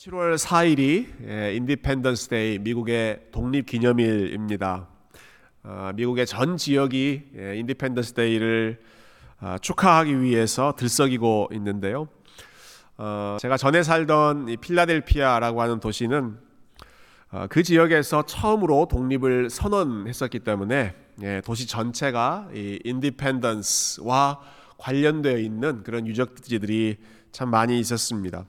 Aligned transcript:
7월 0.00 0.38
4일이 0.38 1.56
Independence 1.56 2.28
Day 2.28 2.58
미국의 2.58 3.20
독립 3.32 3.66
기념일입니다. 3.66 4.88
어, 5.62 5.90
미국의 5.94 6.24
전 6.24 6.56
지역이 6.56 7.32
Independence 7.56 8.14
Day를 8.14 8.80
아, 9.40 9.58
축하하기 9.58 10.22
위해서 10.22 10.72
들썩이고 10.74 11.50
있는데요. 11.52 12.08
어, 12.96 13.36
제가 13.42 13.58
전에 13.58 13.82
살던 13.82 14.56
필라델피아라고 14.62 15.60
하는 15.60 15.80
도시는 15.80 16.38
어, 17.32 17.46
그 17.50 17.62
지역에서 17.62 18.22
처음으로 18.22 18.88
독립을 18.90 19.50
선언했었기 19.50 20.38
때문에 20.38 20.94
예, 21.20 21.42
도시 21.44 21.66
전체가 21.66 22.48
Independence와 22.54 24.40
관련되어 24.78 25.36
있는 25.36 25.82
그런 25.82 26.06
유적지들이 26.06 26.96
참 27.32 27.50
많이 27.50 27.78
있었습니다. 27.78 28.46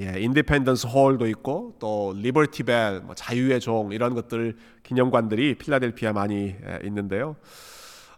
예, 0.00 0.20
Independence 0.20 0.88
Hall도 0.88 1.28
있고 1.28 1.76
또 1.78 2.12
Liberty 2.16 2.64
Bell, 2.64 3.00
뭐 3.00 3.14
자유의 3.14 3.60
종 3.60 3.92
이런 3.92 4.14
것들 4.14 4.56
기념관들이 4.82 5.54
필라델피아 5.56 6.12
많이 6.12 6.56
예, 6.66 6.80
있는데요. 6.84 7.36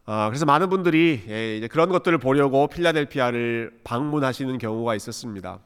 어, 0.06 0.26
그래서 0.28 0.46
많은 0.46 0.70
분들이 0.70 1.22
예, 1.28 1.56
이제 1.58 1.68
그런 1.68 1.90
것들을 1.90 2.16
보려고 2.16 2.66
필라델피아를 2.68 3.80
방문하시는 3.84 4.56
경우가 4.56 4.94
있었습니다. 4.94 5.58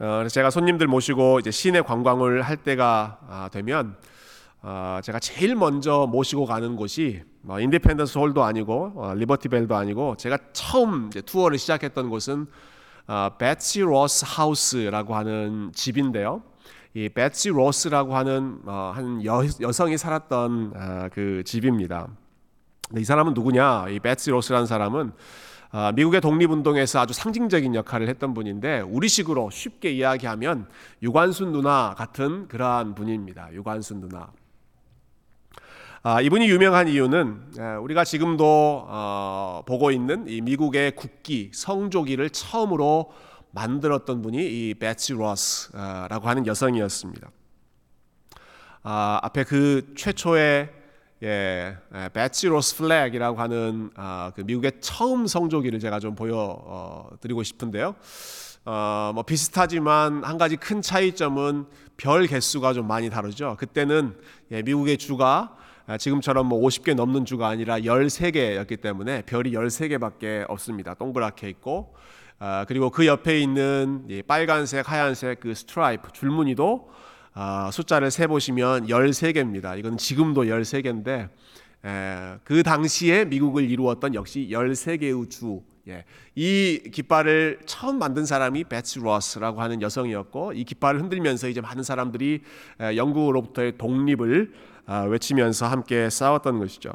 어, 0.00 0.18
그래서 0.18 0.28
제가 0.28 0.50
손님들 0.50 0.86
모시고 0.86 1.38
이제 1.38 1.50
시내 1.50 1.80
관광을 1.80 2.42
할 2.42 2.58
때가 2.58 3.20
아, 3.28 3.48
되면 3.50 3.96
어, 4.60 5.00
제가 5.02 5.18
제일 5.18 5.54
먼저 5.54 6.06
모시고 6.10 6.44
가는 6.44 6.76
곳이 6.76 7.22
뭐 7.40 7.58
Independence 7.58 8.18
Hall도 8.18 8.44
아니고 8.44 8.92
어, 8.96 9.14
Liberty 9.14 9.48
Bell도 9.48 9.76
아니고 9.76 10.16
제가 10.18 10.36
처음 10.52 11.08
투어를 11.08 11.56
시작했던 11.56 12.10
곳은 12.10 12.42
어, 12.42 12.48
Betsy 13.38 13.80
Ross 13.80 14.24
House라고 14.26 15.14
하는 15.14 15.70
집인데요. 15.74 16.42
이 16.94 17.08
베치 17.08 17.48
로스라고 17.48 18.16
하는 18.16 18.60
어, 18.66 18.92
한 18.94 19.24
여, 19.24 19.42
여성이 19.60 19.98
살았던 19.98 20.72
어, 20.76 21.08
그 21.12 21.42
집입니다. 21.44 22.08
이 22.96 23.04
사람은 23.04 23.34
누구냐? 23.34 23.88
이 23.88 23.98
베치 23.98 24.30
로스라는 24.30 24.66
사람은 24.66 25.12
어, 25.72 25.90
미국의 25.92 26.20
독립운동에서 26.20 27.00
아주 27.00 27.12
상징적인 27.12 27.74
역할을 27.74 28.08
했던 28.08 28.32
분인데 28.32 28.82
우리식으로 28.82 29.50
쉽게 29.50 29.90
이야기하면 29.90 30.68
유관순 31.02 31.50
누나 31.50 31.94
같은 31.98 32.46
그러한 32.46 32.94
분입니다. 32.94 33.52
유관순 33.52 34.00
누나. 34.00 34.30
아, 36.06 36.20
이분이 36.20 36.50
유명한 36.50 36.86
이유는 36.86 37.54
우리가 37.80 38.04
지금도 38.04 38.44
어, 38.86 39.62
보고 39.64 39.90
있는 39.90 40.28
이 40.28 40.42
미국의 40.42 40.96
국기 40.96 41.50
성조기를 41.54 42.28
처음으로 42.28 43.10
만들었던 43.52 44.20
분이 44.20 44.36
이 44.36 44.74
베치 44.74 45.14
로스라고 45.14 46.28
하는 46.28 46.46
여성이었습니다. 46.46 47.30
아, 48.82 49.18
앞에 49.22 49.44
그 49.44 49.94
최초의 49.96 50.68
예, 51.22 51.78
Betsy 52.12 52.48
Ross 52.48 52.76
flag이라고 52.76 53.40
하는 53.40 53.90
아, 53.96 54.30
그 54.36 54.42
미국의 54.42 54.72
처음 54.82 55.26
성조기를 55.26 55.80
제가 55.80 56.00
좀 56.00 56.14
보여드리고 56.14 57.40
어, 57.40 57.42
싶은데요. 57.42 57.94
어, 58.66 59.12
뭐 59.14 59.22
비슷하지만 59.22 60.22
한 60.22 60.36
가지 60.36 60.56
큰 60.56 60.82
차이점은 60.82 61.64
별 61.96 62.26
개수가 62.26 62.74
좀 62.74 62.86
많이 62.86 63.08
다르죠. 63.08 63.56
그때는 63.58 64.18
예, 64.50 64.60
미국의 64.60 64.98
주가 64.98 65.56
아, 65.56 65.63
지금처럼 65.98 66.46
뭐 66.46 66.60
50개 66.66 66.94
넘는 66.94 67.26
주가 67.26 67.48
아니라 67.48 67.78
13개였기 67.78 68.80
때문에 68.80 69.22
별이 69.22 69.52
13개밖에 69.52 70.48
없습니다. 70.48 70.94
동그랗게 70.94 71.48
있고 71.50 71.94
아, 72.38 72.64
그리고 72.66 72.90
그 72.90 73.06
옆에 73.06 73.38
있는 73.40 74.08
빨간색, 74.26 74.90
하얀색 74.90 75.40
그 75.40 75.54
스트라이프 75.54 76.12
줄무늬도 76.12 76.90
아, 77.34 77.70
숫자를 77.72 78.10
세 78.10 78.26
보시면 78.26 78.86
13개입니다. 78.86 79.78
이건 79.78 79.98
지금도 79.98 80.44
13개인데 80.44 81.28
그 82.44 82.62
당시에 82.62 83.26
미국을 83.26 83.70
이루었던 83.70 84.14
역시 84.14 84.48
13개의 84.50 85.30
주 85.30 85.62
예. 85.86 86.04
이 86.34 86.80
깃발을 86.90 87.60
처음 87.66 87.98
만든 87.98 88.24
사람이 88.24 88.64
베치 88.64 89.00
로스라고 89.00 89.60
하는 89.60 89.82
여성이었고 89.82 90.54
이 90.54 90.64
깃발을 90.64 90.98
흔들면서 91.02 91.46
이제 91.48 91.60
많은 91.60 91.82
사람들이 91.82 92.40
영국으로부터의 92.80 93.76
독립을 93.76 94.52
아, 94.54 94.73
외치면서 94.86 95.66
함께 95.66 96.10
싸웠던 96.10 96.58
것이죠. 96.58 96.92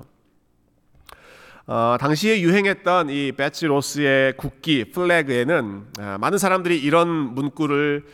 어, 1.72 1.98
당시에 2.00 2.42
유행했던 2.42 3.12
이 3.12 3.32
배치 3.32 3.68
로스의 3.68 4.38
국기 4.38 4.86
플래그에는 4.92 5.84
아, 6.00 6.18
많은 6.20 6.40
사람들이 6.40 6.80
이런 6.80 7.08
문구를 7.08 8.06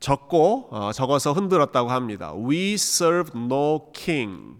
적고 0.00 0.68
어, 0.72 0.90
적어서 0.92 1.32
흔들었다고 1.32 1.90
합니다. 1.90 2.34
We 2.34 2.74
serve 2.74 3.40
no 3.40 3.92
king. 3.92 4.56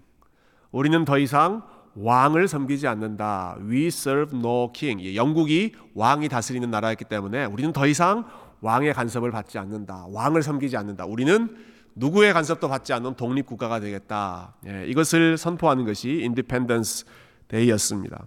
우리는 0.70 1.04
더 1.04 1.18
이상 1.18 1.62
왕을 1.96 2.46
섬기지 2.46 2.86
않는다. 2.86 3.56
We 3.68 3.86
serve 3.88 4.38
no 4.38 4.72
king. 4.72 5.16
영국이 5.16 5.74
왕이 5.94 6.28
다스리는 6.28 6.70
나라였기 6.70 7.06
때문에 7.06 7.46
우리는 7.46 7.72
더 7.72 7.88
이상 7.88 8.24
왕의 8.60 8.94
간섭을 8.94 9.32
받지 9.32 9.58
않는다. 9.58 10.06
왕을 10.10 10.44
섬기지 10.44 10.76
않는다. 10.76 11.06
우리는 11.06 11.56
누구의 11.94 12.32
간섭도 12.32 12.68
받지 12.68 12.92
않는 12.92 13.14
독립 13.14 13.46
국가가 13.46 13.80
되겠다. 13.80 14.54
예, 14.66 14.86
이것을 14.86 15.38
선포하는 15.38 15.84
것이 15.84 16.20
Independence 16.22 17.04
Day였습니다. 17.48 18.24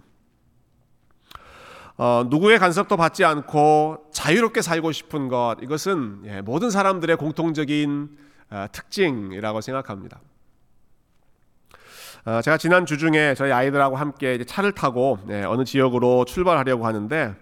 어, 1.98 2.26
누구의 2.30 2.60
간섭도 2.60 2.96
받지 2.96 3.26
않고 3.26 4.10
자유롭게 4.12 4.62
살고 4.62 4.92
싶은 4.92 5.28
것 5.28 5.56
이것은 5.62 6.22
예, 6.26 6.42
모든 6.42 6.70
사람들의 6.70 7.16
공통적인 7.18 8.10
어, 8.52 8.66
특징이라고 8.72 9.62
생각합니다. 9.62 10.22
어, 12.26 12.42
제가 12.42 12.58
지난 12.58 12.86
주 12.86 12.98
중에 12.98 13.34
저희 13.36 13.52
아이들하고 13.52 13.96
함께 13.96 14.44
차를 14.46 14.74
타고 14.74 15.18
예, 15.30 15.44
어느 15.44 15.64
지역으로 15.66 16.26
출발하려고 16.26 16.86
하는데 16.86 17.36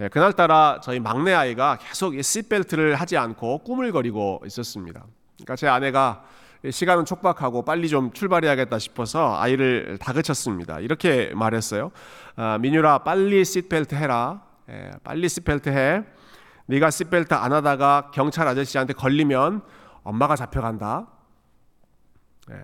예, 0.00 0.08
그날따라 0.08 0.80
저희 0.82 1.00
막내 1.00 1.32
아이가 1.32 1.78
계속 1.78 2.20
시벨트를 2.20 2.96
하지 2.96 3.16
않고 3.16 3.58
꾸물거리고 3.58 4.42
있었습니다. 4.46 5.06
그러니까 5.36 5.56
제 5.56 5.68
아내가 5.68 6.24
시간은 6.68 7.04
촉박하고 7.04 7.64
빨리 7.64 7.88
좀 7.88 8.12
출발해야겠다 8.12 8.78
싶어서 8.78 9.38
아이를 9.38 9.98
다그쳤습니다. 9.98 10.80
이렇게 10.80 11.32
말했어요. 11.34 11.90
아, 12.36 12.58
민유라 12.58 12.98
빨리 12.98 13.44
시트벨트 13.44 13.94
해라. 13.94 14.42
예, 14.68 14.90
빨리 15.04 15.28
시트벨트 15.28 15.68
해. 15.68 16.02
네가 16.66 16.90
시트벨트 16.90 17.34
안 17.34 17.52
하다가 17.52 18.10
경찰 18.12 18.48
아저씨한테 18.48 18.94
걸리면 18.94 19.62
엄마가 20.02 20.34
잡혀간다. 20.34 21.06
예, 22.50 22.56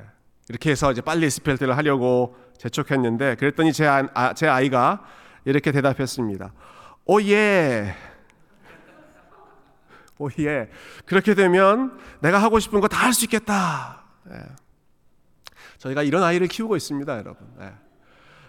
이렇게 0.49 0.71
해서 0.71 0.91
이제 0.91 1.01
빨리 1.01 1.31
시트벨트를 1.31 1.77
하려고 1.77 2.37
재촉했는데 2.59 3.37
그랬더니 3.37 3.73
제, 3.73 3.87
아, 3.87 4.35
제 4.35 4.49
아이가 4.49 5.05
이렇게 5.45 5.71
대답했습니다. 5.71 6.53
오 7.05 7.21
예. 7.23 7.95
오예. 10.23 10.71
그렇게 11.07 11.35
되면 11.35 11.99
내가 12.21 12.43
하고 12.43 12.59
싶은 12.59 12.81
거 12.81 12.89
다 12.89 12.99
할 13.07 13.13
수 13.13 13.25
있겠다. 13.25 14.03
예. 14.31 14.39
저희가 15.79 16.03
이런 16.03 16.23
아이를 16.23 16.47
키우고 16.49 16.77
있습니다, 16.77 17.19
여러분. 17.19 17.47
예. 17.61 17.73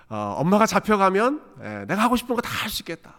어, 0.09 0.35
엄마가 0.37 0.65
잡혀가면 0.67 1.41
예, 1.63 1.85
내가 1.87 2.03
하고 2.03 2.15
싶은 2.15 2.35
거 2.35 2.41
다 2.41 2.49
할 2.49 2.69
수 2.69 2.81
있겠다. 2.83 3.15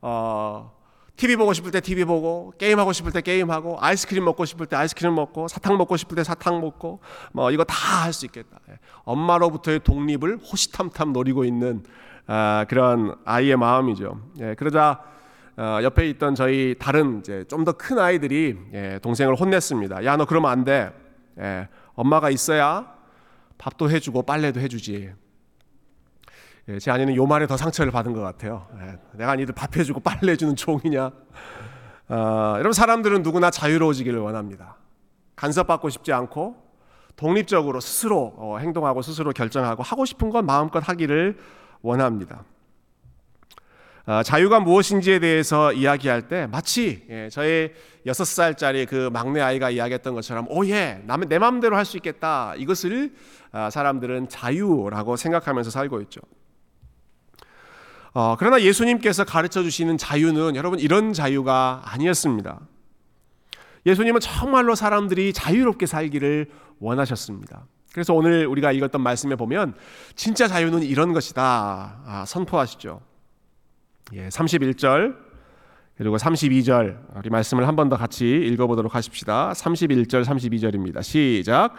어, 0.00 0.76
TV 1.16 1.34
보고 1.34 1.52
싶을 1.52 1.72
때 1.72 1.80
TV 1.80 2.04
보고 2.04 2.52
게임 2.58 2.78
하고 2.78 2.92
싶을 2.92 3.10
때 3.10 3.20
게임 3.20 3.50
하고 3.50 3.76
아이스크림 3.80 4.24
먹고 4.24 4.44
싶을 4.44 4.66
때 4.66 4.76
아이스크림 4.76 5.12
먹고 5.12 5.48
사탕 5.48 5.76
먹고 5.76 5.96
싶을 5.96 6.14
때 6.14 6.22
사탕 6.22 6.60
먹고 6.60 7.00
뭐 7.32 7.50
이거 7.50 7.64
다 7.64 8.04
할 8.04 8.12
수 8.12 8.24
있겠다. 8.26 8.60
예. 8.70 8.78
엄마로부터의 9.04 9.80
독립을 9.80 10.38
호시탐탐 10.38 11.12
노리고 11.12 11.44
있는 11.44 11.82
아, 12.28 12.66
그런 12.68 13.16
아이의 13.24 13.56
마음이죠. 13.56 14.20
예, 14.40 14.54
그러자 14.54 15.02
어, 15.58 15.80
옆에 15.82 16.08
있던 16.10 16.34
저희 16.36 16.76
다른 16.78 17.18
이제 17.18 17.44
좀 17.48 17.64
더 17.64 17.72
큰 17.72 17.98
아이들이 17.98 18.56
예, 18.72 18.98
동생을 19.02 19.34
혼냈습니다. 19.34 20.04
야 20.04 20.16
너 20.16 20.24
그러면 20.24 20.50
안 20.52 20.64
돼. 20.64 20.92
예, 21.40 21.68
엄마가 21.94 22.30
있어야 22.30 22.94
밥도 23.58 23.90
해주고 23.90 24.22
빨래도 24.22 24.60
해주지. 24.60 25.12
예, 26.68 26.78
제 26.78 26.90
아내는 26.92 27.16
요 27.16 27.26
말에 27.26 27.46
더 27.48 27.56
상처를 27.56 27.90
받은 27.90 28.12
것 28.12 28.20
같아요. 28.20 28.68
예, 28.80 28.98
내가 29.18 29.34
니들 29.34 29.52
밥 29.54 29.76
해주고 29.76 30.00
빨래 30.00 30.32
해주는 30.32 30.54
종이냐? 30.54 31.10
어, 32.10 32.52
여러분 32.54 32.72
사람들은 32.72 33.22
누구나 33.22 33.50
자유로워지기를 33.50 34.18
원합니다. 34.20 34.76
간섭받고 35.36 35.88
싶지 35.90 36.12
않고 36.12 36.56
독립적으로 37.16 37.80
스스로 37.80 38.32
어, 38.36 38.58
행동하고 38.58 39.02
스스로 39.02 39.32
결정하고 39.32 39.82
하고 39.82 40.04
싶은 40.04 40.30
건 40.30 40.46
마음껏 40.46 40.78
하기를 40.88 41.36
원합니다. 41.82 42.44
어, 44.08 44.22
자유가 44.22 44.58
무엇인지에 44.58 45.18
대해서 45.18 45.70
이야기할 45.70 46.28
때 46.28 46.46
마치 46.46 47.04
예, 47.10 47.28
저의 47.30 47.74
여섯 48.06 48.24
살짜리 48.24 48.86
그 48.86 49.10
막내 49.12 49.42
아이가 49.42 49.68
이야기했던 49.68 50.14
것처럼 50.14 50.46
오예 50.48 51.02
내 51.28 51.38
마음대로 51.38 51.76
할 51.76 51.84
수 51.84 51.98
있겠다 51.98 52.54
이것을 52.56 53.12
아, 53.52 53.68
사람들은 53.68 54.30
자유라고 54.30 55.16
생각하면서 55.16 55.70
살고 55.70 56.00
있죠. 56.02 56.22
어, 58.14 58.36
그러나 58.38 58.62
예수님께서 58.62 59.24
가르쳐 59.24 59.62
주시는 59.62 59.98
자유는 59.98 60.56
여러분 60.56 60.78
이런 60.78 61.12
자유가 61.12 61.82
아니었습니다. 61.84 62.60
예수님은 63.84 64.20
정말로 64.20 64.74
사람들이 64.74 65.34
자유롭게 65.34 65.84
살기를 65.84 66.50
원하셨습니다. 66.78 67.66
그래서 67.92 68.14
오늘 68.14 68.46
우리가 68.46 68.72
읽었던 68.72 69.02
말씀에 69.02 69.36
보면 69.36 69.74
진짜 70.16 70.48
자유는 70.48 70.82
이런 70.82 71.12
것이다 71.12 72.00
아, 72.06 72.24
선포하시죠. 72.26 73.02
예, 74.14 74.28
31절 74.28 75.16
그리고 75.98 76.16
32절 76.16 76.96
우리 77.16 77.30
말씀을 77.30 77.66
한 77.66 77.74
번 77.76 77.88
더 77.88 77.96
같이 77.96 78.26
읽어보도록 78.28 78.94
하십시다. 78.94 79.52
31절 79.54 80.24
32절입니다. 80.24 81.02
시작. 81.02 81.74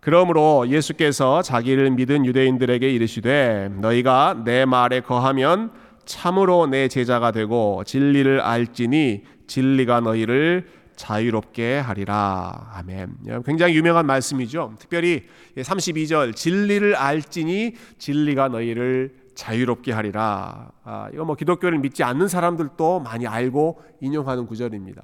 그러므로 0.00 0.66
예수께서 0.68 1.42
자기를 1.42 1.90
믿은 1.92 2.26
유대인들에게 2.26 2.90
이르시되 2.90 3.70
너희가 3.80 4.42
내 4.44 4.64
말에 4.64 5.00
거하면 5.00 5.70
참으로 6.04 6.66
내 6.66 6.88
제자가 6.88 7.30
되고 7.30 7.84
진리를 7.84 8.40
알지니 8.40 9.22
진리가 9.46 10.00
너희를 10.00 10.66
자유롭게 10.96 11.78
하리라. 11.78 12.70
아멘. 12.74 13.14
굉장히 13.46 13.74
유명한 13.76 14.06
말씀이죠. 14.06 14.74
특별히 14.80 15.22
32절 15.56 16.34
진리를 16.34 16.96
알지니 16.96 17.74
진리가 17.98 18.48
너희를 18.48 19.21
자유롭게 19.34 19.92
하리라. 19.92 20.70
아, 20.84 21.08
이거 21.12 21.24
뭐 21.24 21.34
기독교를 21.34 21.78
믿지 21.78 22.02
않는 22.02 22.28
사람들도 22.28 23.00
많이 23.00 23.26
알고 23.26 23.82
인용하는 24.00 24.46
구절입니다. 24.46 25.02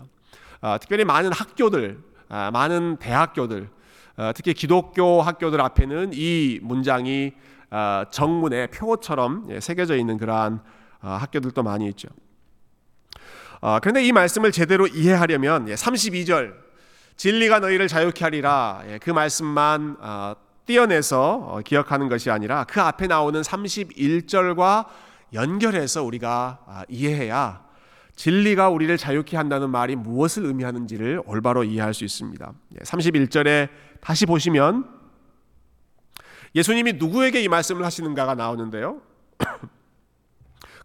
아, 0.60 0.78
특별히 0.78 1.04
많은 1.04 1.32
학교들, 1.32 1.98
아, 2.28 2.50
많은 2.50 2.96
대학교들, 2.96 3.68
아, 4.16 4.32
특히 4.32 4.52
기독교 4.52 5.22
학교들 5.22 5.60
앞에는 5.60 6.10
이 6.12 6.58
문장이 6.62 7.32
아, 7.70 8.06
정문의 8.10 8.68
표처럼 8.68 9.46
예, 9.50 9.60
새겨져 9.60 9.96
있는 9.96 10.16
그러한 10.16 10.60
아, 11.00 11.12
학교들도 11.16 11.62
많이 11.62 11.86
있죠. 11.88 12.08
아, 13.60 13.78
그런데 13.80 14.02
이 14.02 14.12
말씀을 14.12 14.52
제대로 14.52 14.86
이해하려면 14.86 15.66
32절 15.66 16.48
예, 16.48 16.68
진리가 17.16 17.60
너희를 17.60 17.88
자유케 17.88 18.24
하리라 18.24 18.82
예, 18.88 18.98
그 18.98 19.10
말씀만 19.10 19.96
아, 20.68 20.72
떼어내서 20.72 21.34
어, 21.34 21.60
기억하는 21.64 22.08
것이 22.08 22.30
아니라 22.30 22.64
그 22.64 22.80
앞에 22.82 23.06
나오는 23.06 23.40
31절과 23.40 24.86
연결해서 25.32 26.04
우리가 26.04 26.58
아, 26.66 26.84
이해해야 26.88 27.66
진리가 28.16 28.68
우리를 28.68 28.94
자유케 28.98 29.36
한다는 29.36 29.70
말이 29.70 29.96
무엇을 29.96 30.44
의미하는지를 30.44 31.22
올바로 31.24 31.64
이해할 31.64 31.94
수 31.94 32.04
있습니다. 32.04 32.52
31절에 32.82 33.46
예, 33.46 33.68
다시 34.00 34.26
보시면 34.26 34.86
예수님이 36.54 36.94
누구에게 36.94 37.40
이 37.40 37.48
말씀을 37.48 37.84
하시는가가 37.84 38.34
나오는데요. 38.34 39.00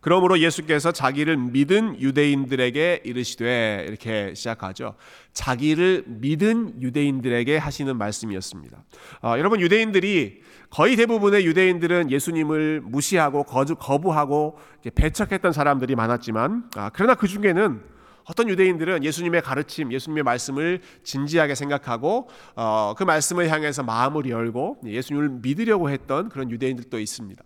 그러므로 0.03 0.37
예수께서 0.37 0.91
자기를 0.91 1.37
믿은 1.37 2.01
유대인들에게 2.01 3.03
이르시되 3.05 3.85
이렇게 3.87 4.33
시작하죠. 4.35 4.95
자기를 5.31 6.03
믿은 6.07 6.81
유대인들에게 6.81 7.57
하시는 7.57 7.97
말씀이었습니다. 7.97 8.83
어, 9.23 9.35
여러분 9.37 9.61
유대인들이 9.61 10.41
거의 10.69 10.97
대부분의 10.97 11.45
유대인들은 11.45 12.11
예수님을 12.11 12.81
무시하고 12.83 13.43
거부하고 13.43 14.59
배척했던 14.93 15.53
사람들이 15.53 15.95
많았지만 15.95 16.69
아, 16.75 16.91
그러나 16.93 17.15
그 17.15 17.25
중에는 17.29 17.81
어떤 18.25 18.49
유대인들은 18.49 19.05
예수님의 19.05 19.41
가르침, 19.41 19.93
예수님의 19.93 20.23
말씀을 20.23 20.81
진지하게 21.03 21.55
생각하고 21.55 22.27
어, 22.57 22.93
그 22.97 23.05
말씀을 23.05 23.49
향해서 23.49 23.83
마음을 23.83 24.29
열고 24.29 24.79
예수님을 24.83 25.29
믿으려고 25.41 25.89
했던 25.89 26.27
그런 26.27 26.51
유대인들도 26.51 26.99
있습니다. 26.99 27.41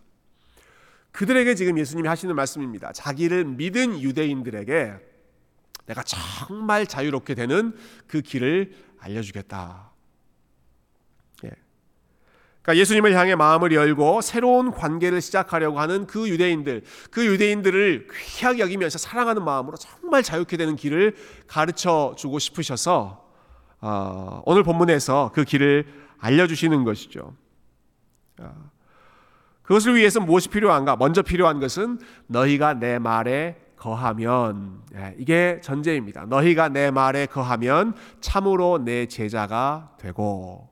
그들에게 1.17 1.55
지금 1.55 1.79
예수님이 1.79 2.07
하시는 2.07 2.35
말씀입니다. 2.35 2.91
자기를 2.91 3.43
믿은 3.43 3.99
유대인들에게 4.01 4.93
내가 5.87 6.03
정말 6.03 6.85
자유롭게 6.85 7.33
되는 7.33 7.75
그 8.05 8.21
길을 8.21 8.71
알려주겠다. 8.99 9.93
예. 11.45 11.49
그러니까 12.61 12.77
예수님을 12.77 13.15
향해 13.15 13.33
마음을 13.33 13.71
열고 13.71 14.21
새로운 14.21 14.69
관계를 14.69 15.19
시작하려고 15.19 15.79
하는 15.79 16.05
그 16.05 16.29
유대인들, 16.29 16.83
그 17.09 17.25
유대인들을 17.25 18.09
귀하게 18.35 18.59
여기면서 18.59 18.99
사랑하는 18.99 19.43
마음으로 19.43 19.75
정말 19.77 20.21
자유롭게 20.21 20.55
되는 20.55 20.75
길을 20.75 21.15
가르쳐 21.47 22.13
주고 22.15 22.37
싶으셔서 22.37 23.27
어, 23.81 24.43
오늘 24.45 24.61
본문에서 24.61 25.31
그 25.33 25.45
길을 25.45 25.87
알려주시는 26.19 26.83
것이죠. 26.83 27.33
어, 28.37 28.76
그것을 29.67 29.95
위해서 29.95 30.21
무엇이 30.21 30.47
필요한가? 30.47 30.95
먼저 30.95 31.21
필요한 31.21 31.59
것은 31.59 31.99
너희가 32.27 32.75
내 32.75 32.99
말에 32.99 33.57
거하면 33.75 34.79
예, 34.95 35.13
이게 35.19 35.59
전제입니다. 35.61 36.25
너희가 36.25 36.69
내 36.69 36.89
말에 36.89 37.25
거하면 37.25 37.93
참으로 38.21 38.77
내 38.79 39.05
제자가 39.07 39.91
되고 39.99 40.69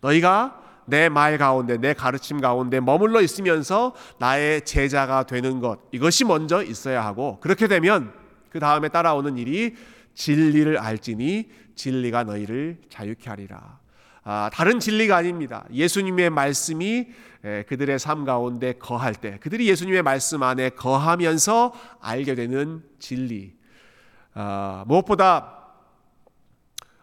너희가 0.00 0.60
내 0.86 1.08
말 1.10 1.36
가운데 1.38 1.76
내 1.76 1.92
가르침 1.92 2.40
가운데 2.40 2.80
머물러 2.80 3.20
있으면서 3.20 3.94
나의 4.18 4.64
제자가 4.64 5.24
되는 5.24 5.60
것 5.60 5.78
이것이 5.92 6.24
먼저 6.24 6.62
있어야 6.62 7.04
하고 7.04 7.38
그렇게 7.40 7.68
되면 7.68 8.10
그 8.50 8.58
다음에 8.58 8.88
따라오는 8.88 9.36
일이 9.38 9.74
진리를 10.14 10.78
알지니 10.78 11.50
진리가 11.74 12.24
너희를 12.24 12.78
자유케 12.88 13.28
하리라. 13.30 13.83
아, 14.24 14.50
다른 14.52 14.80
진리가 14.80 15.16
아닙니다. 15.16 15.66
예수님의 15.72 16.30
말씀이 16.30 17.08
그들의 17.68 17.98
삶 17.98 18.24
가운데 18.24 18.72
거할 18.72 19.14
때, 19.14 19.38
그들이 19.38 19.68
예수님의 19.68 20.02
말씀 20.02 20.42
안에 20.42 20.70
거하면서 20.70 21.74
알게 22.00 22.34
되는 22.34 22.82
진리. 22.98 23.52
아, 24.32 24.84
무엇보다 24.86 25.60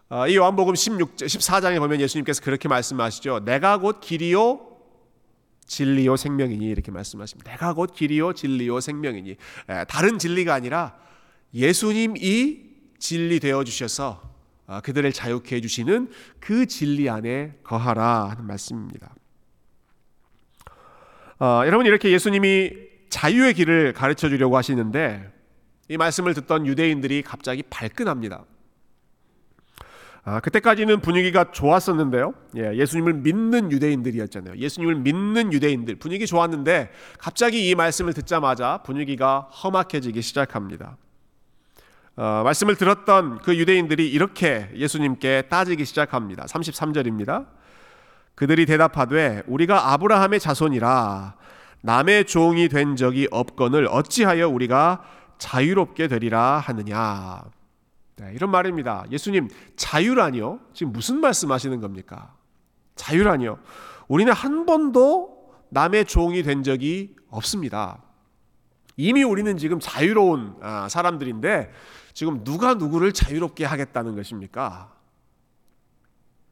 아, 0.08 0.26
이 0.26 0.36
요한복음 0.36 0.74
16, 0.74 1.16
14장에 1.16 1.78
보면 1.78 2.00
예수님께서 2.00 2.42
그렇게 2.42 2.68
말씀하시죠. 2.68 3.44
내가 3.44 3.78
곧 3.78 4.00
길이요 4.00 4.68
진리요 5.64 6.16
생명이니 6.16 6.66
이렇게 6.66 6.90
말씀하십니다. 6.90 7.50
내가 7.52 7.72
곧 7.72 7.94
길이요 7.94 8.34
진리요 8.34 8.80
생명이니 8.80 9.36
다른 9.88 10.18
진리가 10.18 10.52
아니라 10.52 10.98
예수님이 11.54 12.60
진리 12.98 13.40
되어 13.40 13.64
주셔서 13.64 14.20
아, 14.22 14.31
그들을 14.80 15.12
자유케 15.12 15.56
해주시는 15.56 16.10
그 16.40 16.66
진리 16.66 17.10
안에 17.10 17.58
거하라 17.62 18.30
하는 18.30 18.46
말씀입니다. 18.46 19.14
어, 21.38 21.62
여러분 21.66 21.86
이렇게 21.86 22.10
예수님이 22.10 22.70
자유의 23.10 23.54
길을 23.54 23.92
가르쳐 23.92 24.28
주려고 24.28 24.56
하시는데 24.56 25.30
이 25.88 25.96
말씀을 25.96 26.34
듣던 26.34 26.66
유대인들이 26.66 27.22
갑자기 27.22 27.62
발끈합니다. 27.68 28.44
아, 30.24 30.38
그때까지는 30.38 31.00
분위기가 31.00 31.50
좋았었는데요. 31.50 32.32
예, 32.56 32.76
예수님을 32.76 33.14
믿는 33.14 33.72
유대인들이었잖아요. 33.72 34.56
예수님을 34.56 34.94
믿는 34.96 35.52
유대인들 35.52 35.96
분위기 35.96 36.26
좋았는데 36.26 36.92
갑자기 37.18 37.68
이 37.68 37.74
말씀을 37.74 38.14
듣자마자 38.14 38.78
분위기가 38.84 39.40
험악해지기 39.40 40.22
시작합니다. 40.22 40.96
어, 42.14 42.42
말씀을 42.44 42.76
들었던 42.76 43.38
그 43.38 43.56
유대인들이 43.56 44.10
이렇게 44.10 44.68
예수님께 44.74 45.42
따지기 45.48 45.84
시작합니다. 45.86 46.44
33절입니다. 46.44 47.46
그들이 48.34 48.66
대답하되 48.66 49.42
우리가 49.46 49.92
아브라함의 49.92 50.38
자손이라 50.40 51.36
남의 51.80 52.26
종이 52.26 52.68
된 52.68 52.96
적이 52.96 53.28
없거늘 53.30 53.88
어찌하여 53.90 54.48
우리가 54.48 55.02
자유롭게 55.38 56.08
되리라 56.08 56.58
하느냐. 56.58 57.42
네, 58.16 58.32
이런 58.34 58.50
말입니다. 58.50 59.04
예수님 59.10 59.48
자유라니요? 59.76 60.60
지금 60.74 60.92
무슨 60.92 61.18
말씀하시는 61.20 61.80
겁니까? 61.80 62.34
자유라니요? 62.94 63.58
우리는 64.08 64.30
한 64.32 64.66
번도 64.66 65.54
남의 65.70 66.04
종이 66.04 66.42
된 66.42 66.62
적이 66.62 67.16
없습니다. 67.30 68.02
이미 68.98 69.24
우리는 69.24 69.56
지금 69.56 69.80
자유로운 69.80 70.56
아, 70.60 70.88
사람들인데 70.90 71.72
지금 72.14 72.44
누가 72.44 72.74
누구를 72.74 73.12
자유롭게 73.12 73.64
하겠다는 73.64 74.14
것입니까? 74.16 74.92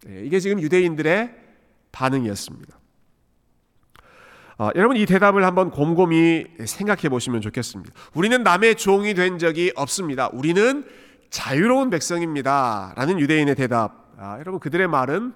네, 0.05 0.23
이게 0.25 0.41
지금 0.41 0.61
유대인들의 0.61 1.35
반응이었습니다. 1.93 2.79
어, 4.59 4.69
여러분 4.75 4.97
이 4.97 5.07
대답을 5.07 5.45
한번 5.45 5.71
곰곰이 5.71 6.45
생각해 6.67 7.09
보시면 7.09 7.41
좋겠습니다. 7.41 7.95
우리는 8.15 8.43
남의 8.43 8.75
종이 8.77 9.15
된 9.15 9.39
적이 9.39 9.73
없습니다. 9.75 10.29
우리는 10.33 10.87
자유로운 11.31 11.89
백성입니다. 11.91 12.93
라는 12.97 13.19
유대인의 13.19 13.55
대답. 13.55 14.13
아, 14.19 14.39
여러분 14.39 14.61
그들의 14.61 14.87
말은 14.87 15.33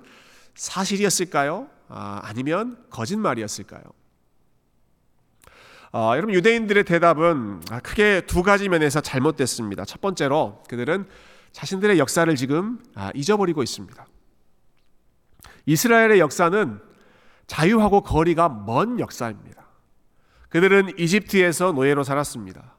사실이었을까요? 0.55 1.69
아, 1.89 2.21
아니면 2.25 2.77
거짓말이었을까요? 2.91 3.83
어, 5.97 6.11
여러분 6.17 6.35
유대인들의 6.35 6.83
대답은 6.83 7.61
크게 7.85 8.23
두 8.27 8.43
가지 8.43 8.69
면에서 8.69 9.01
잘못됐습니다. 9.01 9.85
첫 9.85 10.01
번째로 10.01 10.61
그들은 10.69 11.07
자신들의 11.53 12.01
역사를 12.01 12.35
지금 12.35 12.81
아, 12.97 13.13
잊어버리고 13.15 13.63
있습니다. 13.63 14.05
이스라엘의 15.67 16.19
역사는 16.19 16.81
자유하고 17.47 18.01
거리가 18.01 18.49
먼 18.49 18.99
역사입니다. 18.99 19.65
그들은 20.49 20.99
이집트에서 20.99 21.71
노예로 21.71 22.03
살았습니다. 22.03 22.75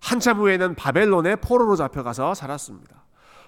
한참 0.00 0.38
후에는 0.38 0.74
바벨론의 0.74 1.36
포로로 1.36 1.76
잡혀가서 1.76 2.34
살았습니다. 2.34 3.04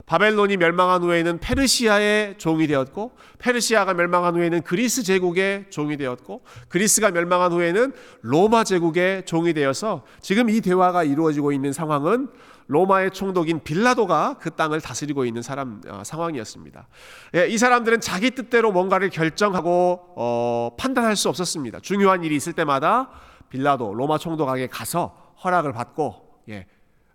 바벨론이 0.06 0.56
멸망한 0.58 1.02
후에는 1.02 1.38
페르시아의 1.38 2.36
종이 2.38 2.66
되었고 2.66 3.12
페르시아가 3.38 3.94
멸망한 3.94 4.36
후에는 4.36 4.62
그리스 4.62 5.02
제국의 5.02 5.66
종이 5.70 5.96
되었고 5.96 6.42
그리스가 6.68 7.10
멸망한 7.10 7.52
후에는 7.52 7.92
로마 8.20 8.64
제국의 8.64 9.24
종이 9.24 9.54
되어서 9.54 10.04
지금 10.20 10.50
이 10.50 10.60
대화가 10.60 11.04
이루어지고 11.04 11.52
있는 11.52 11.72
상황은 11.72 12.28
로마의 12.66 13.10
총독인 13.10 13.62
빌라도가 13.62 14.36
그 14.40 14.50
땅을 14.50 14.80
다스리고 14.80 15.24
있는 15.24 15.42
사람 15.42 15.82
어, 15.88 16.02
상황이었습니다. 16.04 16.88
예, 17.36 17.46
이 17.46 17.58
사람들은 17.58 18.00
자기 18.00 18.30
뜻대로 18.30 18.72
뭔가를 18.72 19.10
결정하고 19.10 20.14
어, 20.16 20.70
판단할 20.78 21.16
수 21.16 21.28
없었습니다. 21.28 21.80
중요한 21.80 22.24
일이 22.24 22.36
있을 22.36 22.54
때마다 22.54 23.10
빌라도 23.50 23.92
로마 23.92 24.16
총독에게 24.18 24.68
가서 24.68 25.34
허락을 25.44 25.72
받고 25.72 26.42
예, 26.48 26.66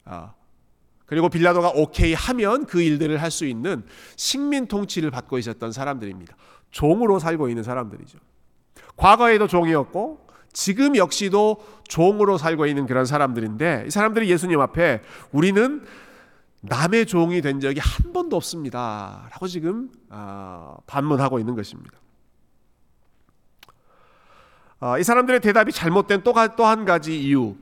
어, 0.05 0.33
그리고 1.09 1.27
빌라도가 1.27 1.71
오케이 1.75 2.13
하면 2.13 2.65
그 2.65 2.81
일들을 2.81 3.19
할 3.21 3.31
수 3.31 3.45
있는 3.45 3.83
식민 4.15 4.67
통치를 4.67 5.11
받고 5.11 5.37
있었던 5.39 5.71
사람들입니다. 5.71 6.35
종으로 6.71 7.19
살고 7.19 7.49
있는 7.49 7.63
사람들이죠. 7.63 8.19
과거에도 8.95 9.47
종이었고 9.47 10.27
지금 10.53 10.95
역시도 10.95 11.63
종으로 11.87 12.37
살고 12.37 12.65
있는 12.67 12.85
그런 12.85 13.05
사람들인데 13.05 13.85
이 13.87 13.89
사람들이 13.91 14.29
예수님 14.29 14.59
앞에 14.61 15.01
우리는 15.31 15.83
남의 16.61 17.05
종이 17.05 17.41
된 17.41 17.59
적이 17.59 17.79
한 17.79 18.13
번도 18.13 18.35
없습니다. 18.35 19.27
라고 19.31 19.47
지금 19.47 19.89
아, 20.09 20.75
반문하고 20.85 21.39
있는 21.39 21.55
것입니다. 21.55 21.97
아, 24.79 24.97
이 24.97 25.03
사람들의 25.03 25.39
대답이 25.41 25.71
잘못된 25.71 26.23
또 26.23 26.33
한 26.33 26.85
가지 26.85 27.19
이유. 27.19 27.55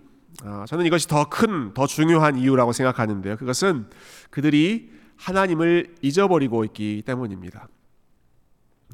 아, 0.43 0.65
저는 0.67 0.85
이것이 0.85 1.07
더 1.07 1.29
큰, 1.29 1.73
더 1.73 1.87
중요한 1.87 2.37
이유라고 2.37 2.71
생각하는데요. 2.73 3.37
그것은 3.37 3.89
그들이 4.29 4.91
하나님을 5.17 5.95
잊어버리고 6.01 6.63
있기 6.65 7.03
때문입니다. 7.05 7.67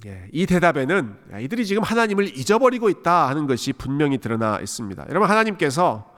예, 0.06 0.28
이 0.32 0.46
대답에는 0.46 1.16
이들이 1.42 1.66
지금 1.66 1.84
하나님을 1.84 2.38
잊어버리고 2.38 2.90
있다 2.90 3.30
하는 3.30 3.48
것이 3.48 3.74
분명히 3.74 4.18
드러나 4.18 4.60
있습니다. 4.60 5.06
여러분 5.10 5.30
하나님께서 5.30 6.12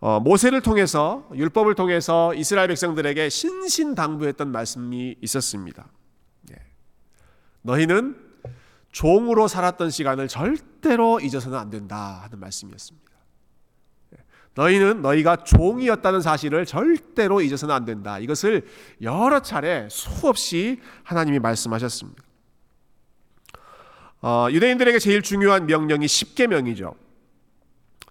어, 0.00 0.20
모세를 0.20 0.60
통해서 0.60 1.28
율법을 1.34 1.74
통해서 1.74 2.32
이스라엘 2.34 2.68
백성들에게 2.68 3.28
신신당부했던 3.28 4.52
말씀이 4.52 5.16
있었습니다. 5.20 5.86
예. 6.52 6.56
너희는 7.62 8.16
종으로 8.92 9.48
살았던 9.48 9.90
시간을 9.90 10.28
절대로 10.28 11.20
잊어서는 11.20 11.58
안 11.58 11.68
된다 11.68 12.20
하는 12.22 12.38
말씀이었습니다. 12.38 13.07
예. 14.58 14.62
너희는 14.62 15.02
너희가 15.02 15.36
종이었다는 15.36 16.20
사실을 16.20 16.66
절대로 16.66 17.40
잊어서는 17.40 17.74
안 17.74 17.84
된다. 17.84 18.18
이것을 18.18 18.66
여러 19.00 19.40
차례 19.40 19.88
수없이 19.88 20.80
하나님이 21.04 21.38
말씀하셨습니다. 21.38 22.22
어, 24.20 24.48
유대인들에게 24.50 24.98
제일 24.98 25.22
중요한 25.22 25.66
명령이 25.66 26.06
10계명이죠. 26.06 26.94